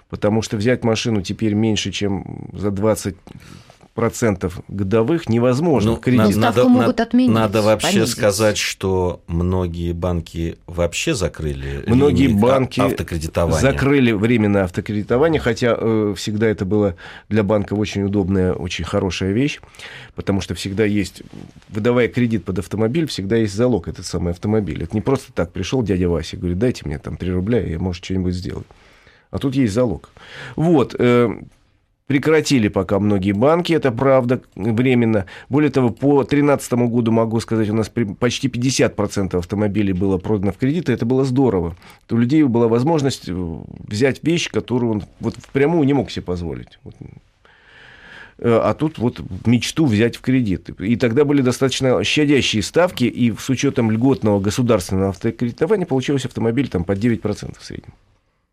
Потому 0.09 0.42
что 0.42 0.57
взять 0.57 0.85
машину 0.85 1.20
теперь 1.22 1.55
меньше, 1.55 1.90
чем 1.90 2.48
за 2.52 2.70
20 2.70 3.16
процентов 3.96 4.61
годовых 4.68 5.28
невозможно. 5.28 5.92
Ну, 5.92 5.96
кредит. 5.96 6.37
Надо, 6.37 6.68
могут 6.68 7.00
отменить, 7.00 7.35
надо 7.35 7.62
вообще 7.62 7.98
понизить. 7.98 8.16
сказать, 8.16 8.59
что 8.59 9.22
многие 9.26 9.92
банки 9.92 10.59
вообще 10.66 11.14
закрыли 11.14 11.82
многие 11.87 12.28
банки 12.28 12.78
автокредитования. 12.78 13.59
закрыли 13.59 14.12
временное 14.12 14.64
автокредитование, 14.64 15.40
хотя 15.40 15.76
э, 15.76 16.14
всегда 16.16 16.46
это 16.46 16.64
было 16.64 16.94
для 17.28 17.42
банков 17.42 17.78
очень 17.78 18.02
удобная, 18.02 18.52
очень 18.52 18.85
хорошая 18.85 19.32
вещь, 19.32 19.61
потому 20.14 20.40
что 20.42 20.54
всегда 20.54 20.85
есть, 20.85 21.22
выдавая 21.70 22.09
кредит 22.09 22.44
под 22.44 22.59
автомобиль, 22.59 23.06
всегда 23.06 23.37
есть 23.37 23.54
залог 23.54 23.88
этот 23.88 24.04
самый 24.04 24.32
автомобиль. 24.32 24.82
Это 24.82 24.94
не 24.94 25.00
просто 25.00 25.32
так 25.32 25.52
пришел 25.52 25.82
дядя 25.82 26.09
Вася 26.09 26.37
и 26.37 26.38
говорит, 26.38 26.59
дайте 26.59 26.82
мне 26.85 26.98
там 26.98 27.16
3 27.16 27.32
рубля, 27.32 27.66
я, 27.66 27.78
может, 27.78 28.04
что-нибудь 28.04 28.35
сделать. 28.35 28.66
А 29.30 29.38
тут 29.38 29.54
есть 29.54 29.72
залог. 29.72 30.11
Вот. 30.54 30.94
Э, 30.98 31.30
Прекратили 32.07 32.69
пока 32.69 33.01
многие 33.01 33.33
банки, 33.33 33.73
это 33.73 33.90
правда, 33.90 34.40
временно. 34.55 35.27
Более 35.49 35.73
того, 35.73 35.90
по 35.90 36.23
2013 36.23 36.73
году, 36.75 37.11
могу 37.11 37.40
сказать, 37.40 37.69
у 37.69 37.75
нас 37.75 37.90
почти 38.21 38.47
50% 38.47 39.37
автомобилей 39.37 39.92
было 39.92 40.16
продано 40.16 40.53
в 40.53 40.57
кредит, 40.57 40.88
и 40.88 40.92
это 40.92 41.05
было 41.05 41.25
здорово. 41.25 41.75
У 42.09 42.16
людей 42.16 42.45
была 42.45 42.69
возможность 42.69 43.29
э, 43.29 43.35
взять 43.88 44.23
вещь, 44.23 44.51
которую 44.53 44.92
он 44.92 45.03
вот 45.19 45.35
впрямую 45.37 45.85
не 45.85 45.95
мог 45.95 46.12
себе 46.12 46.23
позволить. 46.23 46.79
Э, 48.38 48.61
а 48.62 48.75
тут 48.75 48.99
вот 48.99 49.21
мечту 49.45 49.87
взять 49.87 50.14
в 50.14 50.21
кредит. 50.21 50.71
И 50.79 50.95
тогда 50.95 51.25
были 51.25 51.42
достаточно 51.42 52.05
щадящие 52.05 52.62
ставки, 52.62 53.03
и 53.03 53.35
с 53.37 53.51
учетом 53.51 53.90
льготного 53.90 54.38
государственного 54.38 55.09
автокредитования 55.09 55.87
получилось 55.87 56.25
автомобиль 56.25 56.69
там 56.69 56.85
под 56.85 56.99
9% 56.99 57.57
в 57.59 57.64
среднем. 57.64 57.95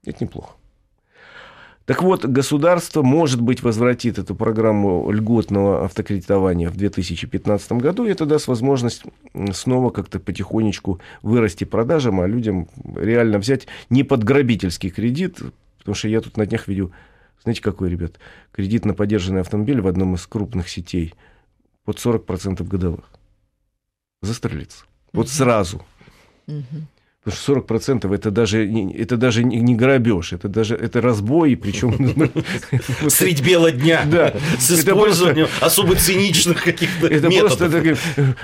Это 0.06 0.24
неплохо. 0.24 0.54
Так 1.86 2.02
вот, 2.02 2.24
государство, 2.26 3.02
может 3.02 3.41
быть, 3.41 3.62
возвратит 3.62 4.17
эту 4.17 4.36
программу 4.36 5.12
льготного 5.12 5.84
автокредитования 5.84 6.69
в 6.69 6.78
2015 6.78 7.74
году, 7.74 8.06
и 8.06 8.10
это 8.12 8.26
даст 8.26 8.48
возможность 8.48 9.04
снова 9.52 9.89
как-то 9.89 10.19
потихонечку 10.19 11.02
вырасти 11.22 11.65
продажам, 11.65 12.22
а 12.22 12.28
людям 12.28 12.69
реально 12.96 13.38
взять 13.38 13.67
не 13.89 14.04
под 14.04 14.24
грабительский 14.24 14.91
кредит, 14.91 15.39
потому 15.80 15.96
что 15.96 16.08
я 16.08 16.22
тут 16.22 16.38
на 16.38 16.46
днях 16.46 16.69
видел, 16.69 16.93
знаете, 17.43 17.62
какой, 17.62 17.89
ребят, 17.89 18.13
кредит 18.54 18.86
на 18.86 18.93
поддержанный 18.93 19.41
автомобиль 19.41 19.82
в 19.82 19.88
одном 19.88 20.15
из 20.15 20.26
крупных 20.26 20.69
сетей 20.69 21.13
под 21.84 21.98
40% 21.98 22.63
годовых. 22.65 23.10
Застрелиться. 24.22 24.86
Вот 25.12 25.28
сразу. 25.28 25.86
Потому 27.23 27.63
что 27.63 27.75
40% 27.75 28.13
это 28.13 28.31
даже, 28.31 28.67
это 28.67 29.15
даже 29.15 29.45
не 29.45 29.75
грабеж, 29.75 30.33
это 30.33 30.49
даже 30.49 30.75
это 30.75 30.99
разбой, 30.99 31.55
причем 31.55 32.29
средь 33.09 33.41
бела 33.41 33.71
дня 33.71 34.03
да. 34.05 34.33
с 34.59 34.71
использованием 34.71 35.47
особо 35.62 35.95
циничных 35.95 36.62
каких-то 36.62 37.07
Это 37.07 37.31
просто 37.31 37.65
это, 37.65 37.97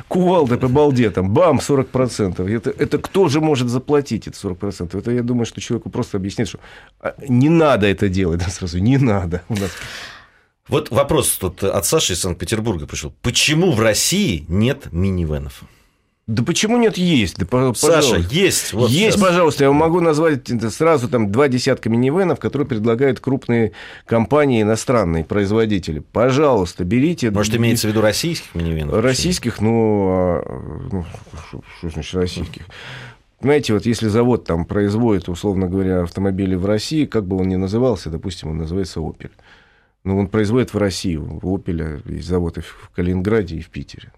кувалда 0.08 0.58
по 0.58 0.70
балде, 0.70 1.10
там, 1.10 1.30
бам, 1.32 1.58
40%. 1.58 2.50
Это, 2.50 2.70
это 2.70 2.98
кто 3.00 3.28
же 3.28 3.42
может 3.42 3.68
заплатить 3.68 4.30
эти 4.30 4.36
40%? 4.36 4.98
Это 4.98 5.12
я 5.12 5.24
думаю, 5.24 5.46
что 5.46 5.60
человеку 5.60 5.90
просто 5.90 6.16
объяснит, 6.16 6.48
что 6.48 6.60
а, 7.02 7.16
не 7.28 7.50
надо 7.50 7.86
это 7.88 8.08
делать 8.08 8.40
да, 8.46 8.50
сразу, 8.50 8.80
не 8.80 8.98
надо. 8.98 9.42
У 9.50 9.56
нас 9.56 9.72
вот 10.70 10.92
вопрос 10.92 11.32
тут 11.32 11.64
от 11.64 11.86
Саши 11.86 12.14
из 12.14 12.22
Санкт-Петербурга 12.22 12.86
пришел. 12.86 13.12
Почему 13.24 13.72
в 13.72 13.82
России 13.82 14.46
нет 14.48 14.94
минивенов? 14.94 15.64
Да 16.30 16.44
почему 16.44 16.78
нет? 16.78 16.96
Есть. 16.96 17.40
Да, 17.40 17.48
пожалуйста. 17.48 17.88
Саша, 17.88 18.18
есть. 18.18 18.72
Вот 18.74 18.92
есть, 18.92 19.16
сейчас. 19.16 19.20
пожалуйста. 19.20 19.64
Я 19.64 19.72
могу 19.72 20.00
назвать 20.00 20.48
сразу 20.72 21.10
там 21.10 21.32
два 21.32 21.48
десятка 21.48 21.90
минивенов, 21.90 22.40
которые 22.40 22.68
предлагают 22.68 23.20
крупные 23.20 23.72
компании, 24.06 24.62
иностранные 24.62 25.26
производители. 25.26 26.04
Пожалуйста, 26.12 26.84
берите. 26.84 27.32
Может, 27.32 27.56
имеется 27.56 27.88
в 27.88 27.90
виду 27.90 28.02
российских 28.02 28.54
минивенов? 28.54 29.04
Российских, 29.04 29.60
ну, 29.60 30.08
а, 30.12 30.88
ну 30.92 31.06
что 31.80 31.90
значит 31.90 32.14
российских? 32.14 32.68
Понимаете, 33.40 33.74
вот 33.74 33.88
если 33.88 34.08
завод 34.08 34.46
там 34.46 34.66
производит, 34.66 35.30
условно 35.30 35.68
говоря, 35.68 36.04
автомобили 36.04 36.54
в 36.54 36.68
России, 36.68 37.06
как 37.06 37.26
бы 37.26 37.38
он 37.38 37.48
ни 37.48 37.56
назывался, 37.56 38.12
допустим, 38.12 38.52
он 38.52 38.58
называется 38.60 39.00
«Опель». 39.00 39.32
Но 40.04 40.16
он 40.16 40.28
производит 40.28 40.76
в 40.76 40.78
России, 40.78 41.16
у 41.16 41.56
«Опеля» 41.56 42.02
есть 42.06 42.28
заводы 42.28 42.62
в 42.62 42.92
Калининграде 42.94 43.56
и 43.56 43.62
в 43.62 43.70
Питере 43.70 44.12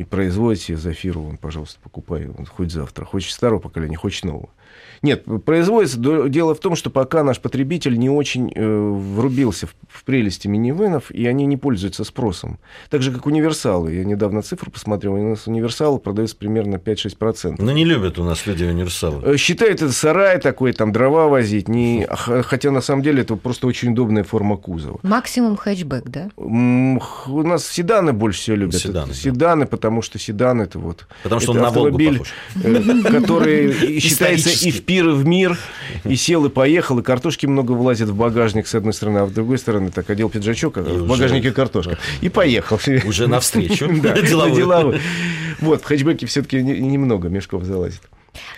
и 0.00 0.04
производите 0.04 0.78
Зафиру, 0.78 1.22
он, 1.22 1.36
пожалуйста, 1.36 1.78
покупай, 1.82 2.26
он 2.26 2.46
хоть 2.46 2.72
завтра, 2.72 3.04
хочет 3.04 3.32
старого 3.32 3.58
поколения, 3.58 3.98
хочет 3.98 4.24
нового. 4.24 4.48
Нет, 5.02 5.24
производится. 5.44 5.98
Дело 6.28 6.54
в 6.54 6.60
том, 6.60 6.76
что 6.76 6.90
пока 6.90 7.22
наш 7.22 7.40
потребитель 7.40 7.98
не 7.98 8.10
очень 8.10 8.52
э, 8.54 8.90
врубился 8.90 9.66
в, 9.66 9.74
в 9.88 10.04
прелести 10.04 10.46
минивенов, 10.46 11.10
и 11.10 11.26
они 11.26 11.46
не 11.46 11.56
пользуются 11.56 12.04
спросом. 12.04 12.58
Так 12.90 13.02
же, 13.02 13.10
как 13.10 13.26
универсалы. 13.26 13.94
Я 13.94 14.04
недавно 14.04 14.42
цифру 14.42 14.70
посмотрел, 14.70 15.14
у 15.14 15.30
нас 15.30 15.46
универсалы 15.46 15.98
продаются 15.98 16.36
примерно 16.36 16.76
5-6%. 16.76 17.56
Но 17.58 17.72
не 17.72 17.84
любят 17.84 18.18
у 18.18 18.24
нас 18.24 18.46
люди 18.46 18.64
универсалы. 18.64 19.22
Э, 19.24 19.36
считают 19.36 19.80
это 19.80 19.92
сарай 19.92 20.38
такой, 20.38 20.72
там 20.72 20.92
дрова 20.92 21.28
возить. 21.28 21.68
Не... 21.68 22.06
Хотя 22.10 22.70
на 22.70 22.82
самом 22.82 23.02
деле 23.02 23.22
это 23.22 23.36
просто 23.36 23.66
очень 23.66 23.92
удобная 23.92 24.24
форма 24.24 24.56
кузова. 24.56 25.00
Максимум 25.02 25.56
хэтчбэк, 25.56 26.08
да? 26.08 26.30
У 26.36 27.42
нас 27.42 27.66
седаны 27.66 28.12
больше 28.12 28.40
всего 28.40 28.56
любят. 28.56 28.80
Седаны, 28.80 29.08
да. 29.08 29.14
седаны 29.14 29.66
потому 29.66 30.02
что 30.02 30.18
седан 30.18 30.60
это 30.60 30.78
вот... 30.78 31.06
Потому 31.22 31.40
что 31.40 31.52
это 31.52 31.60
он 31.60 31.66
автомобиль, 31.66 32.12
на 32.12 32.18
Волгу 32.18 32.24
похож. 32.24 33.04
Э, 33.06 33.20
который 33.20 34.00
считается 34.00 34.50
и 34.62 34.70
в 34.70 34.84
пир, 34.84 35.08
и 35.08 35.12
в 35.12 35.26
мир, 35.26 35.58
и 36.04 36.16
сел, 36.16 36.44
и 36.46 36.48
поехал, 36.48 36.98
и 36.98 37.02
картошки 37.02 37.46
много 37.46 37.72
влазит 37.72 38.08
в 38.08 38.14
багажник 38.14 38.66
с 38.66 38.74
одной 38.74 38.92
стороны, 38.92 39.18
а 39.18 39.26
с 39.26 39.30
другой 39.30 39.58
стороны 39.58 39.90
так 39.90 40.08
одел 40.10 40.28
пиджачок, 40.28 40.78
а 40.78 40.82
в 40.82 41.06
багажнике 41.06 41.52
картошка. 41.52 41.98
И 42.20 42.28
поехал. 42.28 42.78
Уже 43.06 43.26
навстречу. 43.26 43.88
Да, 44.00 44.14
деловой. 44.22 45.00
Вот, 45.60 45.82
в 45.82 45.84
хэтчбеке 45.84 46.26
все-таки 46.26 46.62
немного 46.62 47.28
мешков 47.28 47.64
залазит. 47.64 48.00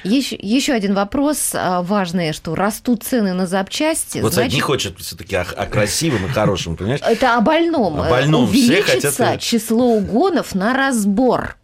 Еще, 0.05 0.37
еще 0.39 0.73
один 0.73 0.95
вопрос 0.95 1.53
а, 1.55 1.83
важный, 1.83 2.33
что 2.33 2.55
растут 2.55 3.03
цены 3.03 3.33
на 3.33 3.47
запчасти. 3.47 4.19
Вот 4.19 4.35
значит... 4.35 4.55
не 4.55 4.61
хочет 4.61 4.99
все-таки 4.99 5.35
о, 5.37 5.43
о 5.43 5.67
красивом 5.67 6.27
и 6.27 6.29
хорошем, 6.29 6.77
понимаешь? 6.77 7.01
Это 7.03 7.37
о 7.37 7.41
больном. 7.41 8.01
О 8.01 8.11
больном. 8.11 8.45
Увеличится 8.45 9.11
хотят... 9.11 9.41
число 9.41 9.87
угонов 9.95 10.55
на 10.55 10.75
разбор. 10.75 11.57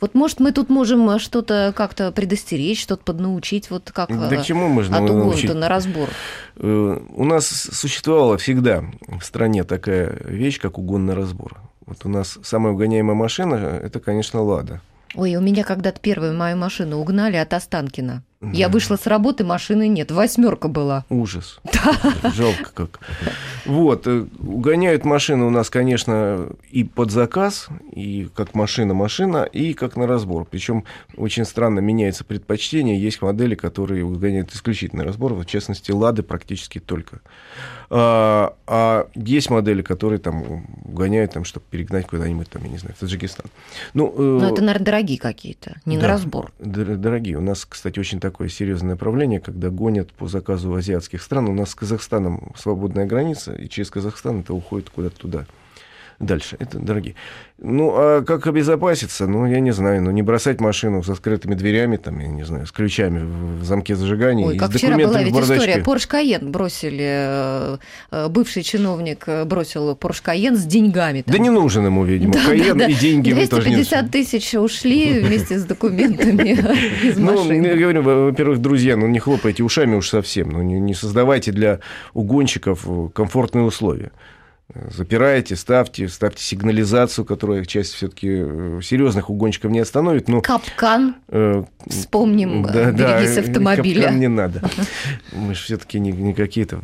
Вот, 0.00 0.14
может, 0.14 0.40
мы 0.40 0.52
тут 0.52 0.68
можем 0.70 1.08
э, 1.10 1.18
что-то 1.18 1.72
как-то 1.76 2.12
предостеречь, 2.12 2.82
что-то 2.82 3.04
поднаучить, 3.04 3.70
вот 3.70 3.90
как 3.92 4.08
да 4.08 4.36
к 4.36 4.44
чему 4.44 4.68
можно 4.68 4.98
от 4.98 5.10
угона 5.10 5.54
на 5.54 5.68
разбор? 5.68 6.08
Э, 6.56 6.98
у 7.14 7.24
нас 7.24 7.46
существовала 7.46 8.36
всегда 8.38 8.84
в 9.06 9.22
стране 9.22 9.64
такая 9.64 10.18
вещь, 10.24 10.60
как 10.60 10.78
угон 10.78 11.06
на 11.06 11.14
разбор. 11.14 11.60
Вот 11.86 11.98
у 12.04 12.08
нас 12.08 12.38
самая 12.42 12.72
угоняемая 12.72 13.16
машина– 13.16 13.80
это, 13.82 14.00
конечно, 14.00 14.42
«Лада». 14.42 14.80
Ой, 15.14 15.36
у 15.36 15.40
меня 15.40 15.62
когда-то 15.62 16.00
первую 16.00 16.34
мою 16.34 16.56
машину 16.56 16.98
угнали 16.98 17.36
от 17.36 17.52
Останкина. 17.52 18.22
Я 18.42 18.68
вышла 18.68 18.96
с 18.96 19.06
работы, 19.06 19.44
машины 19.44 19.86
нет, 19.86 20.10
восьмерка 20.10 20.68
была. 20.68 21.04
Ужас. 21.08 21.60
Да. 21.64 22.30
Жалко 22.30 22.70
как. 22.74 23.00
Вот, 23.64 24.06
э, 24.06 24.26
угоняют 24.40 25.04
машины 25.04 25.44
у 25.44 25.50
нас, 25.50 25.70
конечно, 25.70 26.48
и 26.70 26.82
под 26.82 27.12
заказ, 27.12 27.68
и 27.92 28.28
как 28.34 28.54
машина-машина, 28.54 29.44
и 29.44 29.74
как 29.74 29.96
на 29.96 30.06
разбор. 30.06 30.46
Причем 30.50 30.84
очень 31.16 31.44
странно 31.44 31.78
меняется 31.78 32.24
предпочтение. 32.24 33.00
Есть 33.00 33.22
модели, 33.22 33.54
которые 33.54 34.04
угоняют 34.04 34.52
исключительно 34.52 35.04
разбор, 35.04 35.34
в 35.34 35.44
частности, 35.46 35.92
Лады 35.92 36.22
практически 36.22 36.80
только. 36.80 37.20
А, 37.94 38.56
а 38.66 39.08
есть 39.14 39.50
модели, 39.50 39.82
которые 39.82 40.18
там 40.18 40.66
гоняют, 40.84 41.32
там, 41.32 41.44
чтобы 41.44 41.66
перегнать 41.70 42.06
куда-нибудь, 42.06 42.48
там, 42.48 42.64
я 42.64 42.70
не 42.70 42.78
знаю, 42.78 42.94
в 42.96 43.00
Таджикистан. 43.00 43.46
Ну, 43.92 44.12
э, 44.16 44.38
Но 44.40 44.48
это, 44.48 44.62
наверное, 44.62 44.86
дорогие 44.86 45.18
какие-то, 45.18 45.76
не 45.84 45.96
да, 45.96 46.02
на 46.02 46.08
разбор. 46.08 46.52
Дорогие. 46.58 47.36
У 47.36 47.42
нас, 47.42 47.66
кстати, 47.66 47.98
очень 47.98 48.18
такое 48.32 48.48
серьезное 48.48 48.92
направление, 48.92 49.40
когда 49.40 49.68
гонят 49.68 50.10
по 50.12 50.26
заказу 50.26 50.74
азиатских 50.74 51.22
стран. 51.22 51.48
У 51.48 51.52
нас 51.52 51.70
с 51.70 51.74
Казахстаном 51.74 52.52
свободная 52.56 53.04
граница, 53.04 53.52
и 53.52 53.68
через 53.68 53.90
Казахстан 53.90 54.40
это 54.40 54.54
уходит 54.54 54.88
куда-то 54.88 55.16
туда. 55.16 55.46
Дальше. 56.22 56.56
Это 56.58 56.78
дорогие. 56.78 57.14
Ну, 57.58 57.92
а 57.94 58.22
как 58.22 58.46
обезопаситься? 58.46 59.26
Ну, 59.26 59.46
я 59.46 59.60
не 59.60 59.70
знаю. 59.72 60.02
Ну, 60.02 60.10
не 60.10 60.22
бросать 60.22 60.60
машину 60.60 61.02
со 61.04 61.14
скрытыми 61.14 61.54
дверями, 61.54 61.96
там, 61.96 62.18
я 62.18 62.26
не 62.28 62.42
знаю, 62.44 62.66
с 62.66 62.72
ключами 62.72 63.20
в 63.60 63.62
замке 63.64 63.94
зажигания. 63.94 64.46
Ой, 64.46 64.56
и 64.56 64.58
как 64.58 64.72
с 64.72 64.76
вчера 64.76 64.96
была 64.96 65.22
ведь 65.22 65.34
история. 65.36 65.78
Порш 65.84 66.06
Каен 66.08 66.50
бросили, 66.50 67.04
э, 67.04 67.76
э, 68.10 68.28
бывший 68.28 68.62
чиновник 68.62 69.24
э, 69.26 69.44
бросил 69.44 69.94
Порш 69.94 70.22
Каен 70.22 70.56
с 70.56 70.64
деньгами. 70.64 71.22
там. 71.22 71.32
Да 71.32 71.38
не 71.38 71.50
нужен 71.50 71.84
ему, 71.86 72.04
видимо, 72.04 72.32
Да, 72.34 72.40
Каен 72.46 72.78
да, 72.78 72.86
да. 72.86 72.90
и 72.90 72.94
деньги 72.94 73.28
ему 73.30 73.46
тоже 73.46 73.68
не 73.68 73.76
250 73.76 73.92
нужны. 74.02 74.08
тысяч 74.10 74.54
ушли 74.54 75.20
вместе 75.20 75.58
с 75.58 75.64
документами 75.64 76.50
из 77.06 77.16
Ну, 77.18 77.32
я 77.32 77.36
машины. 77.38 77.76
говорю, 77.76 78.02
во- 78.02 78.24
во-первых, 78.26 78.58
друзья, 78.60 78.96
ну 78.96 79.06
не 79.06 79.20
хлопайте 79.20 79.62
ушами 79.62 79.94
уж 79.94 80.08
совсем, 80.08 80.50
ну 80.50 80.62
не, 80.62 80.94
создавайте 80.94 81.52
для 81.52 81.78
угонщиков 82.14 82.84
комфортные 83.14 83.64
условия. 83.64 84.10
Э, 84.74 84.88
Запирайте, 84.90 85.56
ставьте, 85.56 86.08
ставьте 86.08 86.42
сигнализацию, 86.42 87.24
которая 87.24 87.64
часть 87.64 87.94
все-таки 87.94 88.28
серьезных 88.82 89.30
угонщиков 89.30 89.70
не 89.70 89.80
остановит. 89.80 90.28
Но, 90.28 90.40
Капкан, 90.40 91.16
э, 91.28 91.64
вспомним, 91.86 92.62
да, 92.62 92.90
э, 92.90 92.92
да, 92.92 93.18
берегись 93.18 93.36
э, 93.36 93.40
автомобиля. 93.40 94.02
капкан 94.02 94.20
не 94.20 94.28
надо. 94.28 94.62
Мы 95.32 95.54
же 95.54 95.62
все-таки 95.62 95.98
не, 96.00 96.12
не 96.12 96.34
какие-то. 96.34 96.80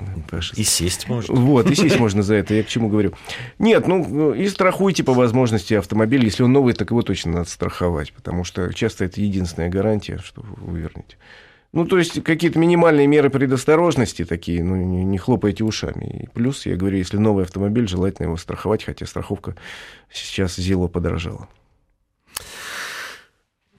И 0.56 0.62
сесть 0.62 1.08
можно. 1.08 1.34
Вот, 1.34 1.70
и 1.70 1.74
сесть 1.74 1.98
можно 1.98 2.22
за 2.22 2.34
это, 2.34 2.54
я 2.54 2.62
к 2.62 2.68
чему 2.68 2.88
говорю. 2.88 3.14
Нет, 3.58 3.86
ну, 3.86 4.34
и 4.34 4.48
страхуйте 4.48 5.02
по 5.04 5.14
возможности 5.14 5.74
автомобиль. 5.74 6.24
Если 6.24 6.42
он 6.42 6.52
новый, 6.52 6.74
так 6.74 6.90
его 6.90 7.02
точно 7.02 7.32
надо 7.32 7.48
страховать, 7.50 8.12
потому 8.12 8.44
что 8.44 8.72
часто 8.74 9.04
это 9.04 9.20
единственная 9.20 9.68
гарантия, 9.68 10.18
что 10.18 10.42
вы 10.42 10.80
вернете. 10.80 11.16
Ну, 11.72 11.84
то 11.86 11.98
есть 11.98 12.22
какие-то 12.24 12.58
минимальные 12.58 13.06
меры 13.06 13.28
предосторожности 13.28 14.24
такие, 14.24 14.64
ну, 14.64 14.74
не, 14.76 15.04
не 15.04 15.18
хлопайте 15.18 15.64
ушами. 15.64 16.22
И 16.24 16.26
плюс, 16.28 16.64
я 16.64 16.76
говорю, 16.76 16.96
если 16.96 17.18
новый 17.18 17.44
автомобиль, 17.44 17.86
желательно 17.86 18.26
его 18.26 18.36
страховать, 18.38 18.84
хотя 18.84 19.04
страховка 19.04 19.54
сейчас 20.10 20.56
зело 20.56 20.88
подорожала. 20.88 21.46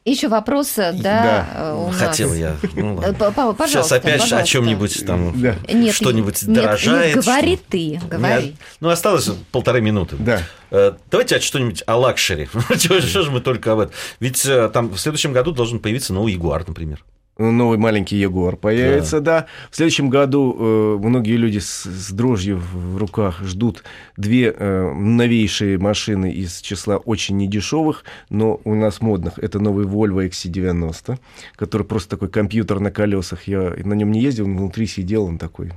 Еще 0.05 0.27
вопросы, 0.27 0.91
да, 0.93 1.01
Да. 1.01 1.49
э, 1.55 1.73
у 1.75 1.87
нас. 1.87 1.97
Хотел 1.97 2.33
я. 2.33 2.55
Ну, 2.73 2.95
ладно. 2.95 3.09
Э, 3.09 3.13
п- 3.13 3.31
п- 3.31 3.33
Сейчас 3.33 3.57
Пожалуйста, 3.57 3.95
опять 3.97 4.15
о 4.15 4.19
пожалуйста. 4.23 4.47
чем-нибудь 4.47 5.05
там 5.05 5.41
Да. 5.41 5.55
Что-нибудь 5.91 6.43
нет, 6.43 6.55
дорожает. 6.63 7.15
нет, 7.15 7.25
говори 7.25 7.55
что- 7.57 7.65
ты, 7.69 8.01
говори. 8.09 8.55
Ну, 8.79 8.89
осталось 8.89 9.29
полторы 9.51 9.81
минуты. 9.81 10.15
Да. 10.17 10.41
Э, 10.71 10.93
Давайте 11.11 11.39
что-нибудь 11.39 11.83
о 11.85 11.97
luxury. 11.97 12.47
Что 12.77 13.21
же 13.23 13.29
мы 13.29 13.41
только 13.41 13.73
об 13.73 13.79
этом? 13.79 13.93
Ведь 14.19 14.43
э, 14.45 14.69
там 14.69 14.89
в 14.89 14.97
следующем 14.99 15.33
году 15.33 15.51
должен 15.51 15.79
появиться 15.79 16.13
новый 16.13 16.33
Ягуар, 16.33 16.63
например. 16.67 17.03
Новый 17.39 17.77
маленький 17.77 18.17
Ягуар 18.17 18.57
появится, 18.57 19.21
да. 19.21 19.45
В 19.71 19.75
следующем 19.77 20.09
году 20.09 20.55
э, 20.59 20.97
многие 21.01 21.37
люди 21.37 21.59
с, 21.59 21.85
с 21.85 22.11
дрожью 22.11 22.57
в 22.57 22.97
руках 22.97 23.41
ждут 23.41 23.83
две 24.17 24.53
э, 24.55 24.93
новейшие 24.93 25.77
машины 25.77 26.33
из 26.33 26.59
числа 26.59 26.97
очень 26.97 27.37
недешевых, 27.37 28.03
но 28.29 28.59
у 28.65 28.75
нас 28.75 28.99
модных. 28.99 29.39
Это 29.39 29.59
новый 29.59 29.85
Volvo 29.85 30.27
XC90, 30.27 31.17
который 31.55 31.87
просто 31.87 32.09
такой 32.09 32.27
компьютер 32.27 32.81
на 32.81 32.91
колесах. 32.91 33.47
Я 33.47 33.73
на 33.85 33.93
нем 33.93 34.11
не 34.11 34.19
ездил, 34.19 34.43
внутри 34.43 34.85
сидел 34.85 35.23
он 35.23 35.37
такой 35.37 35.71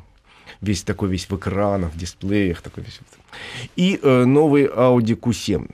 весь 0.61 0.83
такой 0.83 1.11
весь 1.11 1.29
в 1.29 1.37
экранах, 1.37 1.93
в 1.93 1.97
дисплеях 1.97 2.61
такой 2.61 2.83
весь. 2.85 3.01
И 3.77 4.01
э, 4.03 4.25
новый 4.25 4.67
Audi 4.67 5.17
Q7 5.17 5.71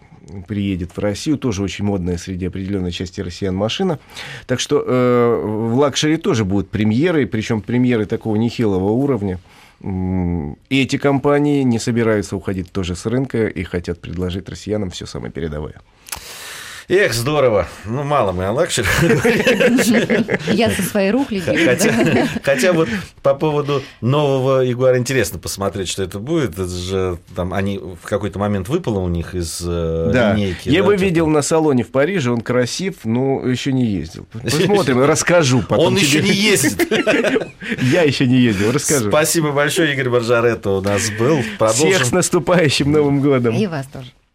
приедет 0.46 0.96
в 0.96 0.98
Россию, 0.98 1.38
тоже 1.38 1.62
очень 1.62 1.84
модная 1.84 2.18
среди 2.18 2.46
определенной 2.46 2.92
части 2.92 3.20
россиян 3.20 3.54
машина. 3.54 3.98
Так 4.46 4.60
что 4.60 4.84
э, 4.86 5.42
в 5.44 5.76
luxury 5.78 6.16
тоже 6.16 6.44
будут 6.44 6.70
премьеры, 6.70 7.26
причем 7.26 7.60
премьеры 7.60 8.06
такого 8.06 8.36
нехилого 8.36 8.90
уровня. 8.90 9.38
И 9.80 10.82
эти 10.82 10.98
компании 10.98 11.62
не 11.62 11.78
собираются 11.78 12.34
уходить 12.34 12.72
тоже 12.72 12.96
с 12.96 13.06
рынка 13.06 13.46
и 13.46 13.62
хотят 13.62 14.00
предложить 14.00 14.48
россиянам 14.48 14.90
все 14.90 15.06
самое 15.06 15.32
передовое. 15.32 15.80
Эх, 16.90 17.12
здорово. 17.12 17.68
Ну, 17.84 18.02
мало 18.02 18.32
мы 18.32 18.46
о 18.46 18.52
luxury. 18.52 18.88
Я 20.50 20.70
со 20.70 20.80
своей 20.82 21.10
рухлядью. 21.10 21.54
Хотя, 22.42 22.72
вот 22.72 22.88
по 23.22 23.34
поводу 23.34 23.82
нового 24.00 24.62
Ягуара 24.62 24.96
интересно 24.96 25.38
посмотреть, 25.38 25.88
что 25.90 26.02
это 26.02 26.18
будет. 26.18 26.52
Это 26.52 26.66
же 26.66 27.18
там 27.36 27.52
они 27.52 27.76
в 27.78 28.06
какой-то 28.06 28.38
момент 28.38 28.70
выпало 28.70 29.00
у 29.00 29.08
них 29.08 29.34
из 29.34 29.60
э, 29.66 30.10
Да. 30.14 30.32
линейки. 30.32 30.70
Я 30.70 30.82
что-то. 30.82 30.96
видел 30.96 31.26
на 31.26 31.42
салоне 31.42 31.84
в 31.84 31.90
Париже, 31.90 32.30
он 32.32 32.40
красив, 32.40 33.04
но 33.04 33.46
еще 33.46 33.70
не 33.72 33.84
ездил. 33.84 34.26
Посмотрим, 34.42 35.04
расскажу 35.04 35.60
потом. 35.68 35.88
Он 35.88 35.96
еще 35.96 36.22
не 36.22 36.32
ездит. 36.32 36.88
Я 37.82 38.00
еще 38.02 38.26
не 38.26 38.38
ездил, 38.38 38.72
расскажу. 38.72 39.10
Спасибо 39.10 39.52
большое, 39.52 39.92
Игорь 39.92 40.08
Баржаретто 40.08 40.70
у 40.70 40.80
нас 40.80 41.10
был. 41.10 41.40
Всех 41.74 42.06
с 42.06 42.12
наступающим 42.12 42.90
Новым 42.90 43.20
годом. 43.20 43.54
И 43.54 43.66
вас 43.66 43.86
тоже. 43.88 44.08